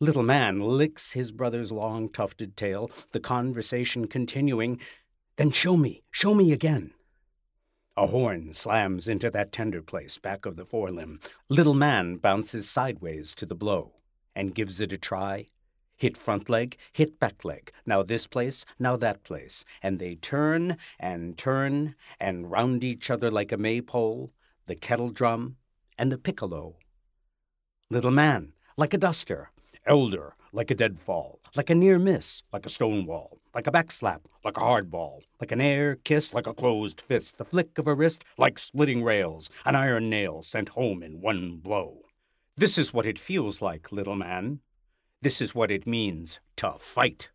[0.00, 4.80] Little man licks his brother's long tufted tail, the conversation continuing.
[5.36, 6.92] Then show me, show me again.
[7.96, 11.20] A horn slams into that tender place back of the forelimb.
[11.48, 13.92] Little man bounces sideways to the blow
[14.34, 15.46] and gives it a try.
[15.96, 17.70] Hit front leg, hit back leg.
[17.86, 19.64] Now this place, now that place.
[19.80, 24.32] And they turn and turn and round each other like a maypole,
[24.66, 25.54] the kettle drum,
[25.96, 26.74] and the piccolo.
[27.90, 29.52] Little man, like a duster.
[29.86, 34.20] Elder, like a deadfall, like a near miss, like a stone wall, like a backslap,
[34.44, 37.86] like a hard ball, like an air kiss, like a closed fist, the flick of
[37.86, 42.00] a wrist, like splitting rails, an iron nail sent home in one blow.
[42.56, 44.60] This is what it feels like, little man.
[45.22, 47.30] This is what it means to fight.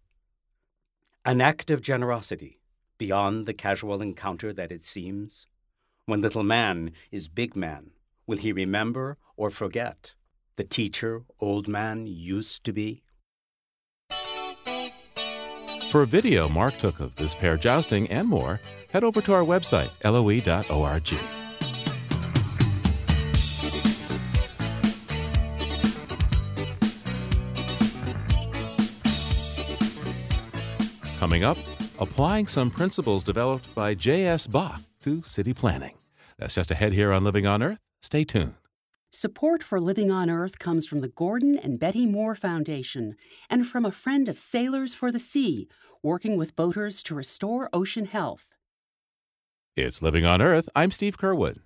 [1.25, 2.61] An act of generosity,
[2.97, 5.47] beyond the casual encounter that it seems.
[6.05, 7.91] When little man is big man,
[8.27, 10.15] will he remember or forget
[10.55, 13.03] the teacher old man used to be?
[15.89, 19.43] For a video Mark took of this pair jousting and more, head over to our
[19.43, 21.19] website, loe.org.
[31.17, 31.57] Coming up,
[31.97, 34.45] applying some principles developed by J.S.
[34.45, 35.95] Bach to city planning.
[36.37, 37.79] That's just ahead here on Living on Earth.
[38.03, 38.58] Stay tuned.
[39.11, 43.15] Support for Living on Earth comes from the Gordon and Betty Moore Foundation
[43.49, 45.67] and from a friend of Sailors for the Sea,
[46.03, 48.49] working with boaters to restore ocean health.
[49.75, 50.69] It's Living on Earth.
[50.75, 51.57] I'm Steve Curwood.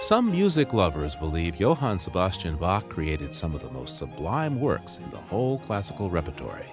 [0.00, 5.08] Some music lovers believe Johann Sebastian Bach created some of the most sublime works in
[5.10, 6.66] the whole classical repertory.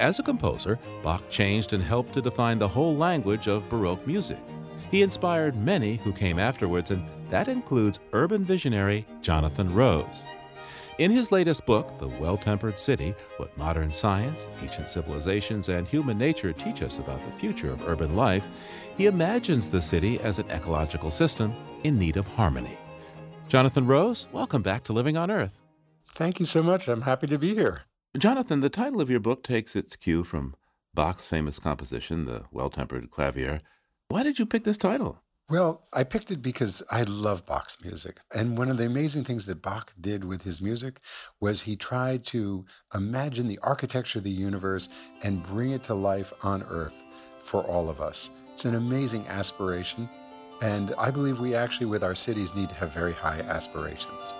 [0.00, 4.40] As a composer, Bach changed and helped to define the whole language of Baroque music.
[4.90, 10.24] He inspired many who came afterwards, and that includes urban visionary Jonathan Rose.
[10.98, 16.16] In his latest book, The Well Tempered City What Modern Science, Ancient Civilizations, and Human
[16.16, 18.44] Nature Teach Us About the Future of Urban Life,
[18.96, 21.52] he imagines the city as an ecological system
[21.84, 22.78] in need of harmony.
[23.48, 25.60] Jonathan Rose, welcome back to Living on Earth.
[26.14, 26.88] Thank you so much.
[26.88, 27.82] I'm happy to be here.
[28.16, 30.54] Jonathan, the title of your book takes its cue from
[30.94, 33.60] Bach's famous composition, The Well Tempered Clavier.
[34.08, 35.20] Why did you pick this title?
[35.48, 38.18] Well, I picked it because I love Bach's music.
[38.34, 41.00] And one of the amazing things that Bach did with his music
[41.40, 44.88] was he tried to imagine the architecture of the universe
[45.22, 46.94] and bring it to life on earth
[47.42, 48.30] for all of us.
[48.54, 50.08] It's an amazing aspiration.
[50.62, 54.32] And I believe we actually, with our cities, need to have very high aspirations.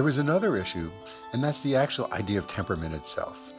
[0.00, 0.90] There was another issue,
[1.34, 3.52] and that's the actual idea of temperament itself.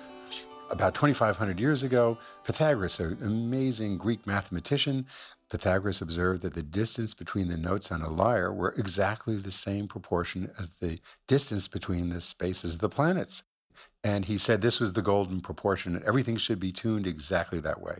[0.72, 5.06] About 2,500 years ago, Pythagoras, an amazing Greek mathematician,
[5.52, 9.88] Pythagoras observed that the distance between the notes on a lyre were exactly the same
[9.88, 13.44] proportion as the distance between the spaces of the planets.
[14.04, 17.80] And he said this was the golden proportion, and everything should be tuned exactly that
[17.80, 17.98] way.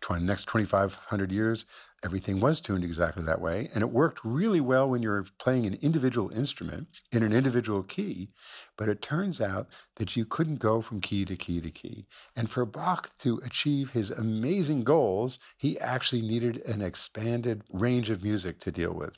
[0.00, 1.64] For the next 2,500 years,
[2.04, 3.70] everything was tuned exactly that way.
[3.74, 8.28] And it worked really well when you're playing an individual instrument in an individual key.
[8.76, 12.06] But it turns out that you couldn't go from key to key to key.
[12.36, 18.22] And for Bach to achieve his amazing goals, he actually needed an expanded range of
[18.22, 19.14] music to deal with.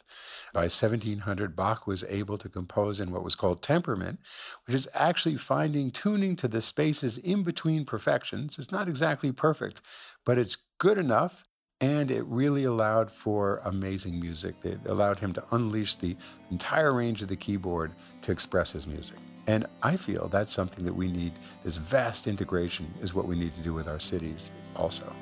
[0.55, 4.21] By 1700, Bach was able to compose in what was called temperament,
[4.67, 8.57] which is actually finding tuning to the spaces in between perfections.
[8.59, 9.83] It's not exactly perfect,
[10.25, 11.45] but it's good enough
[11.81, 14.57] and it really allowed for amazing music.
[14.65, 16.17] It allowed him to unleash the
[16.51, 19.17] entire range of the keyboard to express his music.
[19.47, 21.33] And I feel that's something that we need.
[21.65, 25.13] This vast integration is what we need to do with our cities also.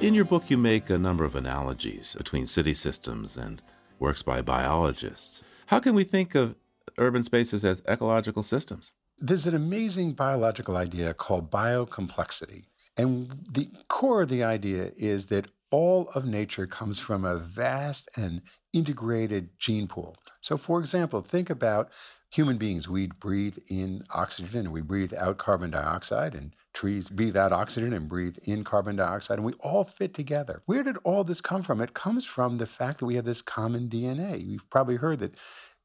[0.00, 3.62] In your book, you make a number of analogies between city systems and
[3.98, 5.44] works by biologists.
[5.66, 6.56] How can we think of
[6.98, 8.92] urban spaces as ecological systems?
[9.24, 12.64] There's an amazing biological idea called biocomplexity.
[12.96, 18.08] And the core of the idea is that all of nature comes from a vast
[18.16, 18.42] and
[18.72, 20.16] integrated gene pool.
[20.40, 21.88] So, for example, think about
[22.32, 22.88] human beings.
[22.88, 27.92] We breathe in oxygen and we breathe out carbon dioxide, and trees breathe out oxygen
[27.92, 30.62] and breathe in carbon dioxide, and we all fit together.
[30.66, 31.80] Where did all this come from?
[31.80, 34.44] It comes from the fact that we have this common DNA.
[34.44, 35.36] You've probably heard that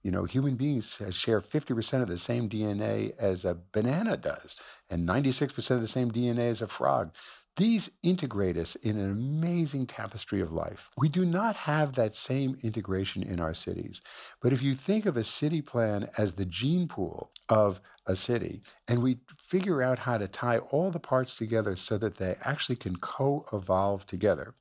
[0.08, 4.62] you know, human beings uh, share 50% of the same DNA as a banana does,
[4.90, 7.12] and 96% of the same DNA as a frog.
[7.58, 10.90] These integrate us in an amazing tapestry of life.
[10.96, 14.02] We do not have that same integration in our cities.
[14.42, 18.62] But if you think of a city plan as the gene pool of a city,
[18.88, 22.78] and we figure out how to tie all the parts together so that they actually
[22.78, 24.54] can co evolve together,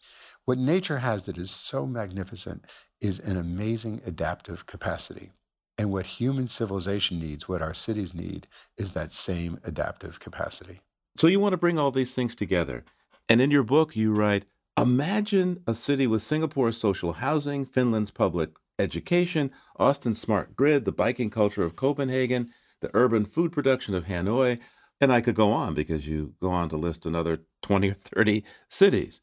[0.44, 2.64] what nature has that is so magnificent
[3.01, 5.30] is an amazing adaptive capacity.
[5.78, 8.47] And what human civilization needs, what our cities need,
[8.78, 10.80] is that same adaptive capacity.
[11.18, 12.84] So you want to bring all these things together.
[13.28, 14.44] And in your book, you write
[14.78, 21.30] Imagine a city with Singapore's social housing, Finland's public education, Austin's smart grid, the biking
[21.30, 24.61] culture of Copenhagen, the urban food production of Hanoi.
[25.01, 28.44] And I could go on because you go on to list another 20 or 30
[28.68, 29.20] cities.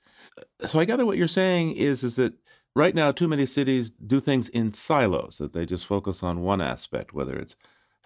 [0.67, 2.33] So I gather what you're saying is, is that
[2.75, 6.61] right now too many cities do things in silos that they just focus on one
[6.61, 7.55] aspect whether it's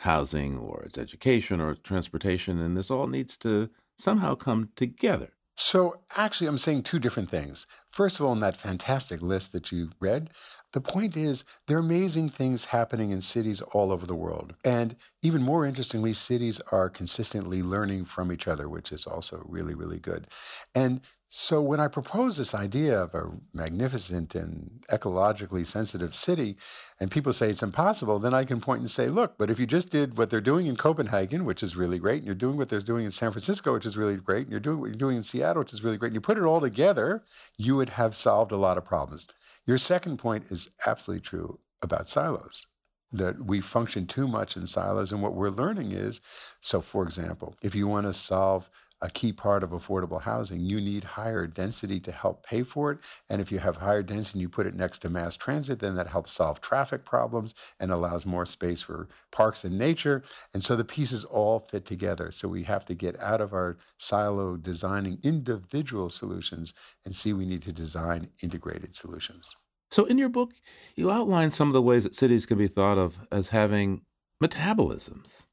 [0.02, 5.30] housing or it's education or transportation and this all needs to somehow come together.
[5.56, 7.66] So actually i'm saying two different things.
[7.90, 10.30] First of all in that fantastic list that you read
[10.74, 14.54] the point is there are amazing things happening in cities all over the world.
[14.66, 19.74] And even more interestingly cities are consistently learning from each other which is also really
[19.74, 20.28] really good.
[20.76, 26.56] And so when I propose this idea of a magnificent and ecologically sensitive city,
[27.02, 29.66] and people say it's impossible, then I can point and say, look, but if you
[29.66, 32.70] just did what they're doing in Copenhagen, which is really great, and you're doing what
[32.70, 35.18] they're doing in San Francisco, which is really great, and you're doing what you're doing
[35.18, 37.24] in Seattle, which is really great, and you put it all together,
[37.58, 39.28] you would have solved a lot of problems.
[39.66, 42.68] Your second point is absolutely true about silos
[43.12, 45.12] that we function too much in silos.
[45.12, 46.22] And what we're learning is
[46.62, 48.70] so, for example, if you want to solve
[49.02, 50.62] a key part of affordable housing.
[50.62, 53.00] You need higher density to help pay for it.
[53.30, 55.96] And if you have higher density and you put it next to mass transit, then
[55.96, 60.24] that helps solve traffic problems and allows more space for parks and nature.
[60.54, 62.32] And so the pieces all fit together.
[62.32, 66.74] So we have to get out of our silo designing individual solutions
[67.06, 69.56] and see we need to design integrated solutions.
[69.90, 70.54] So in your book,
[70.96, 74.02] you outline some of the ways that cities can be thought of as having
[74.44, 75.46] metabolisms.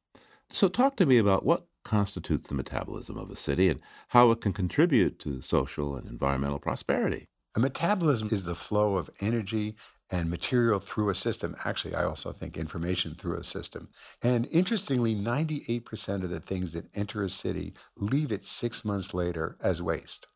[0.50, 4.40] So talk to me about what constitutes the metabolism of a city and how it
[4.40, 7.28] can contribute to social and environmental prosperity.
[7.54, 9.76] A metabolism is the flow of energy
[10.10, 11.56] and material through a system.
[11.64, 13.88] Actually, I also think information through a system.
[14.22, 19.56] And interestingly, 98% of the things that enter a city leave it six months later
[19.60, 20.26] as waste.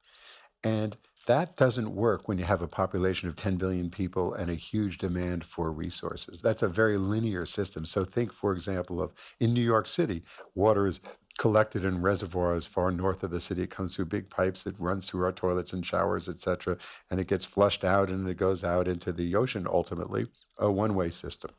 [0.65, 0.97] And
[1.27, 4.97] that doesn't work when you have a population of 10 billion people and a huge
[4.97, 6.41] demand for resources.
[6.41, 7.85] That's a very linear system.
[7.85, 10.23] So think, for example, of in New York City,
[10.55, 11.01] water is
[11.39, 13.63] collected in reservoirs far north of the city.
[13.63, 16.77] It comes through big pipes It runs through our toilets and showers, etc.,
[17.11, 20.27] and it gets flushed out and it goes out into the ocean ultimately,
[20.59, 21.53] a one-way system.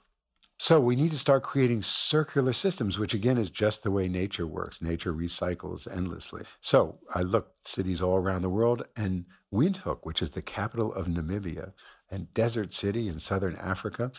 [0.61, 4.45] So we need to start creating circular systems, which again is just the way nature
[4.45, 4.82] works.
[4.82, 6.43] Nature recycles endlessly.
[6.59, 9.23] So I looked cities all around the world, and
[9.53, 11.71] Windhoek, which is the capital of Namibia,
[12.11, 14.11] and Desert City in southern Africa,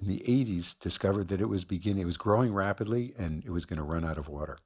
[0.00, 3.64] in the 80s discovered that it was beginning, it was growing rapidly, and it was
[3.64, 4.58] going to run out of water.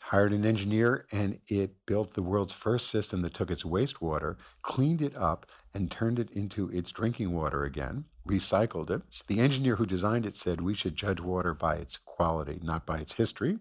[0.00, 5.00] Hired an engineer, and it built the world's first system that took its wastewater, cleaned
[5.00, 9.02] it up, and turned it into its drinking water again recycled it.
[9.26, 12.98] The engineer who designed it said we should judge water by its quality, not by
[12.98, 13.58] its history.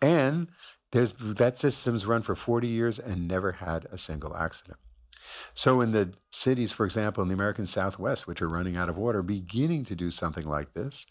[0.00, 0.48] And
[0.92, 4.78] that system's run for 40 years and never had a single accident.
[5.54, 8.96] So, in the cities, for example, in the American Southwest, which are running out of
[8.96, 11.06] water, beginning to do something like this,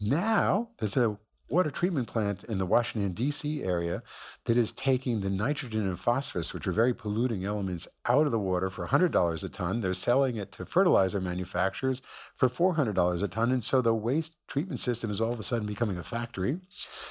[0.00, 1.18] now there's a
[1.50, 3.62] water treatment plant in the Washington, D.C.
[3.62, 4.02] area
[4.44, 8.38] that is taking the nitrogen and phosphorus, which are very polluting elements, out of the
[8.38, 9.80] water for $100 a ton.
[9.80, 12.00] They're selling it to fertilizer manufacturers
[12.36, 13.50] for $400 a ton.
[13.50, 16.60] And so the waste treatment system is all of a sudden becoming a factory.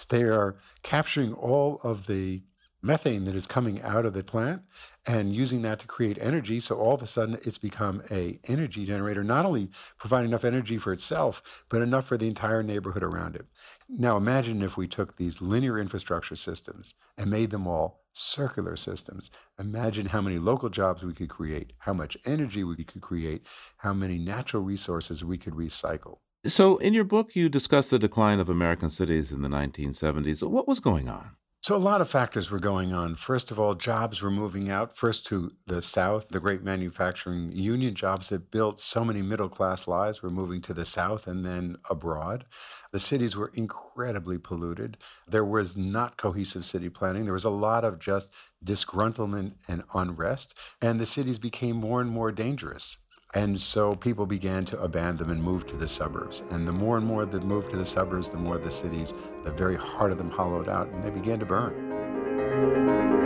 [0.07, 2.41] They are capturing all of the
[2.81, 4.61] methane that is coming out of the plant
[5.10, 8.86] and using that to create energy so all of a sudden it's become a energy
[8.86, 13.36] generator not only providing enough energy for itself but enough for the entire neighborhood around
[13.36, 13.47] it.
[13.89, 19.32] Now imagine if we took these linear infrastructure systems and made them all circular systems.
[19.60, 23.41] Imagine how many local jobs we could create how much energy we could create
[23.78, 26.20] how many natural resources we could recycle.
[26.45, 30.68] So in your book you discuss the decline of american cities in the 1970s what
[30.68, 31.32] was going on
[31.62, 33.16] so, a lot of factors were going on.
[33.16, 36.30] First of all, jobs were moving out, first to the South.
[36.30, 40.74] The great manufacturing union jobs that built so many middle class lives were moving to
[40.74, 42.45] the South and then abroad.
[42.93, 44.97] The cities were incredibly polluted.
[45.28, 47.26] There was not cohesive city planning.
[47.26, 48.32] There was a lot of just
[48.64, 50.53] disgruntlement and unrest.
[50.82, 52.97] And the cities became more and more dangerous.
[53.36, 56.41] And so people began to abandon them and move to the suburbs.
[56.49, 59.13] And the more and more that moved to the suburbs, the more the cities,
[59.43, 63.18] the very heart of them hollowed out and they began to burn.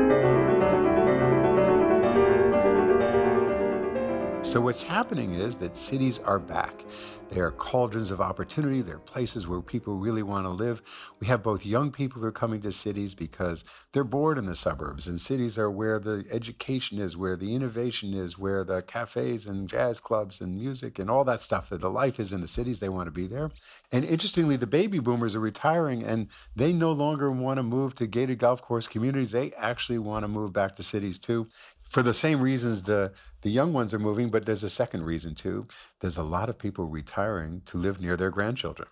[4.54, 6.84] So, what's happening is that cities are back.
[7.32, 8.84] They are cauldrons of opportunity.
[8.84, 10.84] They're places where people really want to live.
[11.20, 14.56] We have both young people who are coming to cities because they're bored in the
[14.56, 19.48] suburbs, and cities are where the education is, where the innovation is, where the cafes
[19.48, 21.70] and jazz clubs and music and all that stuff.
[21.70, 22.80] that The life is in the cities.
[22.80, 23.50] They want to be there.
[23.92, 28.06] And interestingly, the baby boomers are retiring and they no longer want to move to
[28.06, 29.32] gated golf course communities.
[29.32, 31.48] They actually want to move back to cities too
[31.82, 33.14] for the same reasons the
[33.44, 35.68] the young ones are moving, but there's a second reason too.
[36.00, 38.88] There's a lot of people retiring to live near their grandchildren.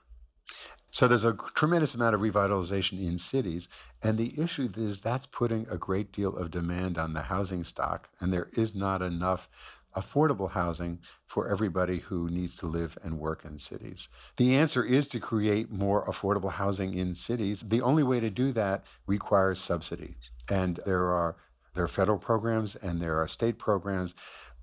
[0.92, 3.70] So there's a tremendous amount of revitalization in cities.
[4.04, 8.10] And the issue is that's putting a great deal of demand on the housing stock.
[8.20, 9.48] And there is not enough
[9.96, 14.10] affordable housing for everybody who needs to live and work in cities.
[14.36, 17.62] The answer is to create more affordable housing in cities.
[17.62, 20.18] The only way to do that requires subsidy.
[20.50, 21.38] And there are
[21.74, 24.14] there are federal programs and there are state programs,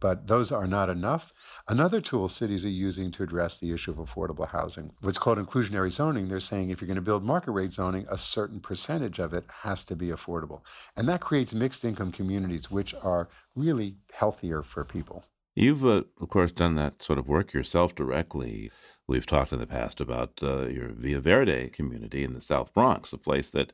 [0.01, 1.33] but those are not enough.
[1.69, 5.91] Another tool cities are using to address the issue of affordable housing, what's called inclusionary
[5.91, 9.35] zoning, they're saying if you're going to build market rate zoning, a certain percentage of
[9.35, 10.61] it has to be affordable.
[10.97, 15.25] And that creates mixed income communities, which are really healthier for people.
[15.55, 18.71] You've, uh, of course, done that sort of work yourself directly.
[19.09, 23.13] We've talked in the past about uh, your Via Verde community in the South Bronx,
[23.13, 23.73] a place that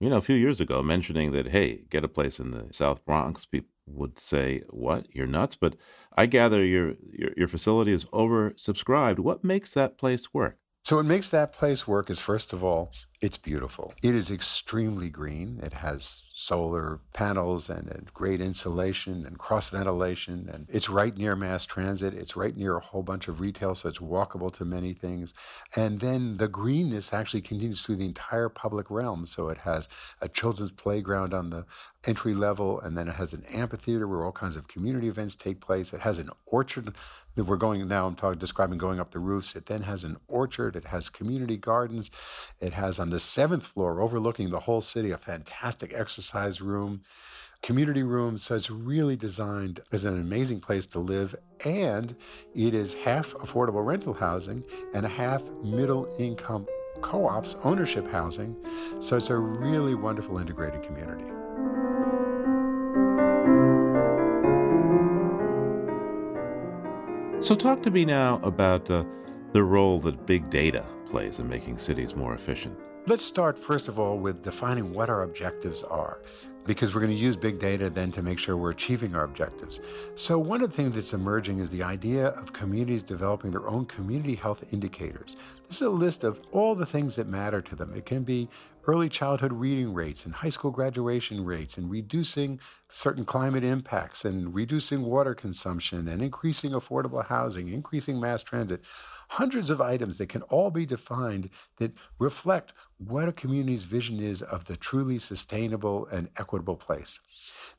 [0.00, 3.04] you know, a few years ago, mentioning that, hey, get a place in the South
[3.04, 5.06] Bronx, people would say, "What?
[5.14, 5.76] You're nuts!" But
[6.16, 9.18] I gather your your, your facility is oversubscribed.
[9.18, 10.58] What makes that place work?
[10.86, 13.92] So, what makes that place work is first of all, it's beautiful.
[14.04, 15.58] It is extremely green.
[15.60, 20.48] It has solar panels and, and great insulation and cross ventilation.
[20.52, 22.14] And it's right near mass transit.
[22.14, 25.34] It's right near a whole bunch of retail, so it's walkable to many things.
[25.74, 29.26] And then the greenness actually continues through the entire public realm.
[29.26, 29.88] So, it has
[30.20, 31.66] a children's playground on the
[32.06, 35.60] entry level, and then it has an amphitheater where all kinds of community events take
[35.60, 35.92] place.
[35.92, 36.94] It has an orchard
[37.36, 39.54] we're going now, I'm talking, describing going up the roofs.
[39.56, 42.10] It then has an orchard, it has community gardens,
[42.60, 47.02] it has on the seventh floor, overlooking the whole city, a fantastic exercise room,
[47.62, 48.42] community rooms.
[48.42, 51.34] So it's really designed as an amazing place to live.
[51.64, 52.14] And
[52.54, 54.64] it is half affordable rental housing
[54.94, 56.66] and a half middle income
[57.02, 58.56] co ops ownership housing.
[59.00, 61.35] So it's a really wonderful integrated community.
[67.40, 69.04] So, talk to me now about uh,
[69.52, 72.76] the role that big data plays in making cities more efficient.
[73.06, 76.18] Let's start, first of all, with defining what our objectives are,
[76.66, 79.80] because we're going to use big data then to make sure we're achieving our objectives.
[80.16, 83.86] So, one of the things that's emerging is the idea of communities developing their own
[83.86, 85.36] community health indicators.
[85.68, 87.92] This is a list of all the things that matter to them.
[87.94, 88.48] It can be
[88.86, 94.54] early childhood reading rates and high school graduation rates and reducing certain climate impacts and
[94.54, 98.80] reducing water consumption and increasing affordable housing, increasing mass transit.
[99.28, 104.40] Hundreds of items that can all be defined that reflect what a community's vision is
[104.42, 107.20] of the truly sustainable and equitable place.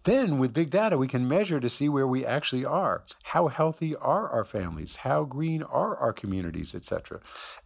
[0.04, 3.04] Then, with big data, we can measure to see where we actually are.
[3.24, 4.98] How healthy are our families?
[4.98, 7.20] How green are our communities, etc.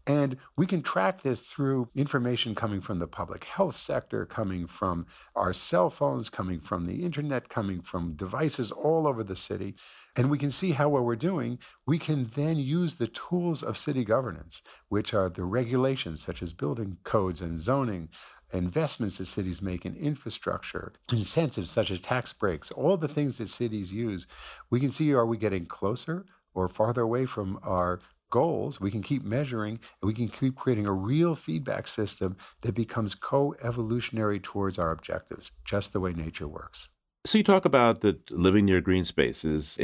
[0.07, 5.05] And we can track this through information coming from the public health sector, coming from
[5.35, 9.75] our cell phones, coming from the internet, coming from devices all over the city.
[10.17, 11.59] And we can see how well we're doing.
[11.85, 16.53] We can then use the tools of city governance, which are the regulations such as
[16.53, 18.09] building codes and zoning,
[18.53, 23.49] investments that cities make in infrastructure, incentives such as tax breaks, all the things that
[23.49, 24.27] cities use,
[24.69, 27.99] we can see are we getting closer or farther away from our
[28.29, 28.81] goals?
[28.81, 33.15] We can keep measuring and we can keep creating a real feedback system that becomes
[33.15, 36.89] co evolutionary towards our objectives, just the way nature works.
[37.25, 39.77] So you talk about that living near green spaces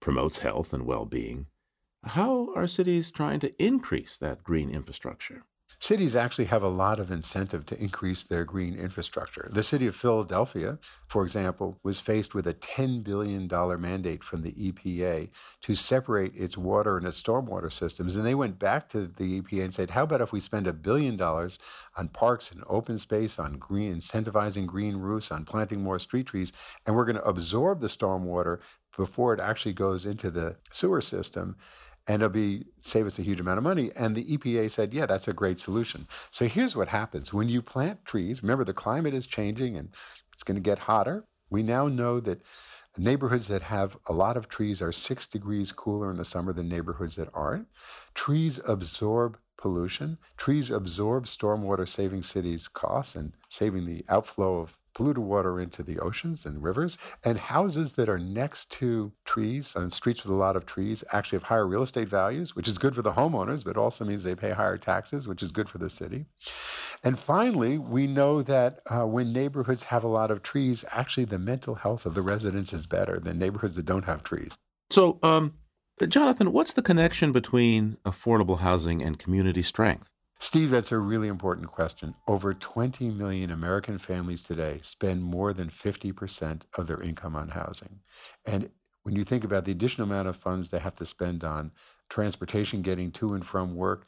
[0.00, 1.46] promotes health and well being.
[2.04, 5.44] How are cities trying to increase that green infrastructure?
[5.84, 9.50] Cities actually have a lot of incentive to increase their green infrastructure.
[9.52, 10.78] The city of Philadelphia,
[11.08, 13.46] for example, was faced with a $10 billion
[13.78, 15.28] mandate from the EPA
[15.60, 18.16] to separate its water and its stormwater systems.
[18.16, 20.72] And they went back to the EPA and said, How about if we spend a
[20.72, 21.58] billion dollars
[21.98, 26.50] on parks and open space, on green, incentivizing green roofs, on planting more street trees,
[26.86, 28.60] and we're going to absorb the stormwater
[28.96, 31.56] before it actually goes into the sewer system?
[32.06, 33.90] And it'll be save us a huge amount of money.
[33.96, 36.06] And the EPA said, yeah, that's a great solution.
[36.30, 38.42] So here's what happens when you plant trees.
[38.42, 39.88] Remember, the climate is changing and
[40.32, 41.24] it's going to get hotter.
[41.50, 42.42] We now know that
[42.96, 46.68] neighborhoods that have a lot of trees are six degrees cooler in the summer than
[46.68, 47.66] neighborhoods that aren't.
[48.14, 50.18] Trees absorb pollution.
[50.36, 55.98] Trees absorb stormwater, saving cities costs and saving the outflow of polluted water into the
[55.98, 56.96] oceans and rivers.
[57.22, 61.36] And houses that are next to trees and streets with a lot of trees actually
[61.36, 64.34] have higher real estate values, which is good for the homeowners, but also means they
[64.34, 66.26] pay higher taxes, which is good for the city.
[67.02, 71.38] And finally, we know that uh, when neighborhoods have a lot of trees, actually the
[71.38, 74.56] mental health of the residents is better than neighborhoods that don't have trees.
[74.90, 75.54] So, um,
[76.08, 80.08] Jonathan, what's the connection between affordable housing and community strength?
[80.44, 82.14] Steve, that's a really important question.
[82.28, 88.00] Over 20 million American families today spend more than 50% of their income on housing.
[88.44, 88.70] And
[89.04, 91.72] when you think about the additional amount of funds they have to spend on
[92.10, 94.04] transportation getting to and from work,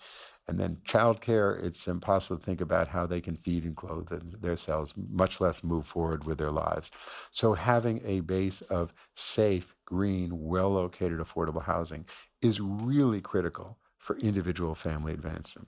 [0.46, 4.10] and then childcare, it's impossible to think about how they can feed and clothe
[4.42, 6.90] themselves, much less move forward with their lives.
[7.30, 12.04] So, having a base of safe, green, well located, affordable housing
[12.42, 15.66] is really critical for individual family advancement.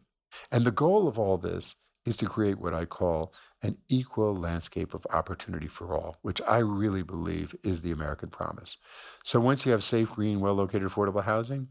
[0.51, 1.75] And the goal of all this
[2.07, 6.59] is to create what I call an equal landscape of opportunity for all, which I
[6.59, 8.77] really believe is the American promise.
[9.25, 11.69] So once you have safe, green, well located, affordable housing,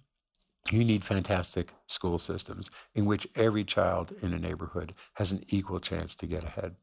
[0.71, 5.79] you need fantastic school systems in which every child in a neighborhood has an equal
[5.79, 6.75] chance to get ahead.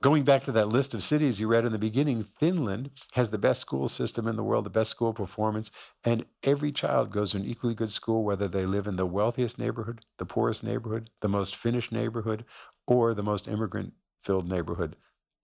[0.00, 3.38] Going back to that list of cities you read in the beginning, Finland has the
[3.38, 5.72] best school system in the world, the best school performance,
[6.04, 9.58] and every child goes to an equally good school, whether they live in the wealthiest
[9.58, 12.44] neighborhood, the poorest neighborhood, the most Finnish neighborhood,
[12.86, 13.92] or the most immigrant
[14.22, 14.94] filled neighborhood.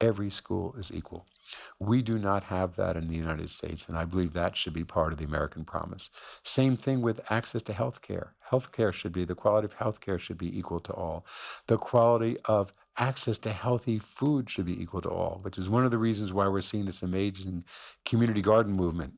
[0.00, 1.26] Every school is equal.
[1.80, 4.84] We do not have that in the United States, and I believe that should be
[4.84, 6.10] part of the American promise.
[6.44, 8.34] Same thing with access to health care.
[8.50, 11.26] Health care should be, the quality of health care should be equal to all.
[11.66, 15.84] The quality of access to healthy food should be equal to all, which is one
[15.84, 17.64] of the reasons why we're seeing this amazing
[18.04, 19.14] community garden movement.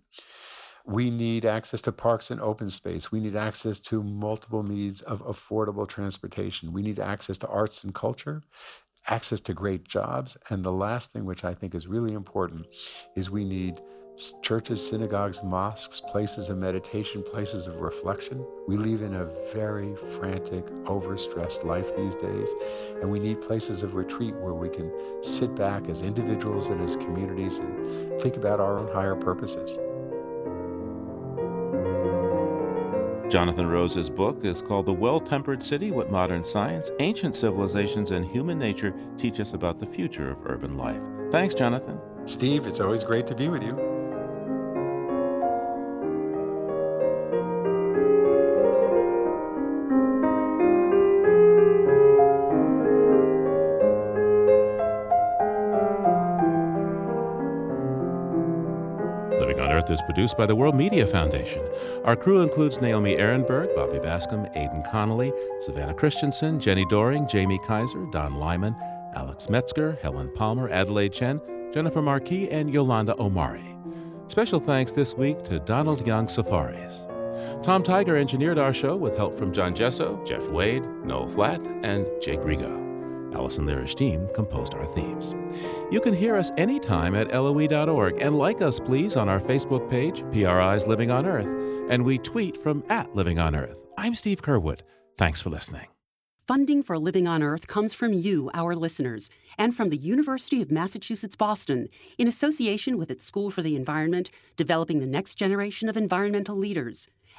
[0.87, 3.11] We need access to parks and open space.
[3.11, 6.73] We need access to multiple means of affordable transportation.
[6.73, 8.43] We need access to arts and culture,
[9.09, 10.37] access to great jobs.
[10.49, 12.67] And the last thing, which I think is really important,
[13.17, 13.81] is we need
[14.41, 18.45] churches, synagogues, mosques, places of meditation, places of reflection.
[18.67, 22.51] We live in a very frantic, overstressed life these days,
[23.01, 24.91] and we need places of retreat where we can
[25.23, 29.79] sit back as individuals and as communities and think about our own higher purposes.
[33.31, 38.25] Jonathan Rose's book is called The Well Tempered City What Modern Science, Ancient Civilizations, and
[38.25, 41.03] Human Nature Teach Us About the Future of Urban Life.
[41.33, 41.99] Thanks, Jonathan.
[42.27, 43.96] Steve, it's always great to be with you.
[59.89, 61.65] Is produced by the World Media Foundation.
[62.05, 68.05] Our crew includes Naomi Arenberg, Bobby Bascomb, Aidan Connolly, Savannah Christensen, Jenni Doering, Jamie Kaiser,
[68.11, 68.75] Don Lyman,
[69.15, 71.41] Alex Metzger, Helen Palmer, Adelaide Chen,
[71.73, 73.77] Jennifer Marquis, and Yolanda Omari.
[74.27, 77.07] Special thanks this week to Donald Young Safaris.
[77.63, 82.07] Tom Tiger engineered our show with help from John Gesso, Jeff Wade, Noel Flatt, and
[82.21, 82.86] Jake Rigo.
[83.37, 83.67] Allison
[83.97, 85.35] Dean composed our themes.
[85.91, 90.25] You can hear us anytime at loe.org and like us, please, on our Facebook page,
[90.33, 91.47] PRI's Living on Earth,
[91.91, 93.85] and we tweet from at Living on Earth.
[93.99, 94.81] I'm Steve Curwood.
[95.19, 95.89] Thanks for listening.
[96.47, 99.29] Funding for Living on Earth comes from you, our listeners,
[99.59, 104.31] and from the University of Massachusetts Boston, in association with its School for the Environment,
[104.57, 107.09] developing the next generation of environmental leaders,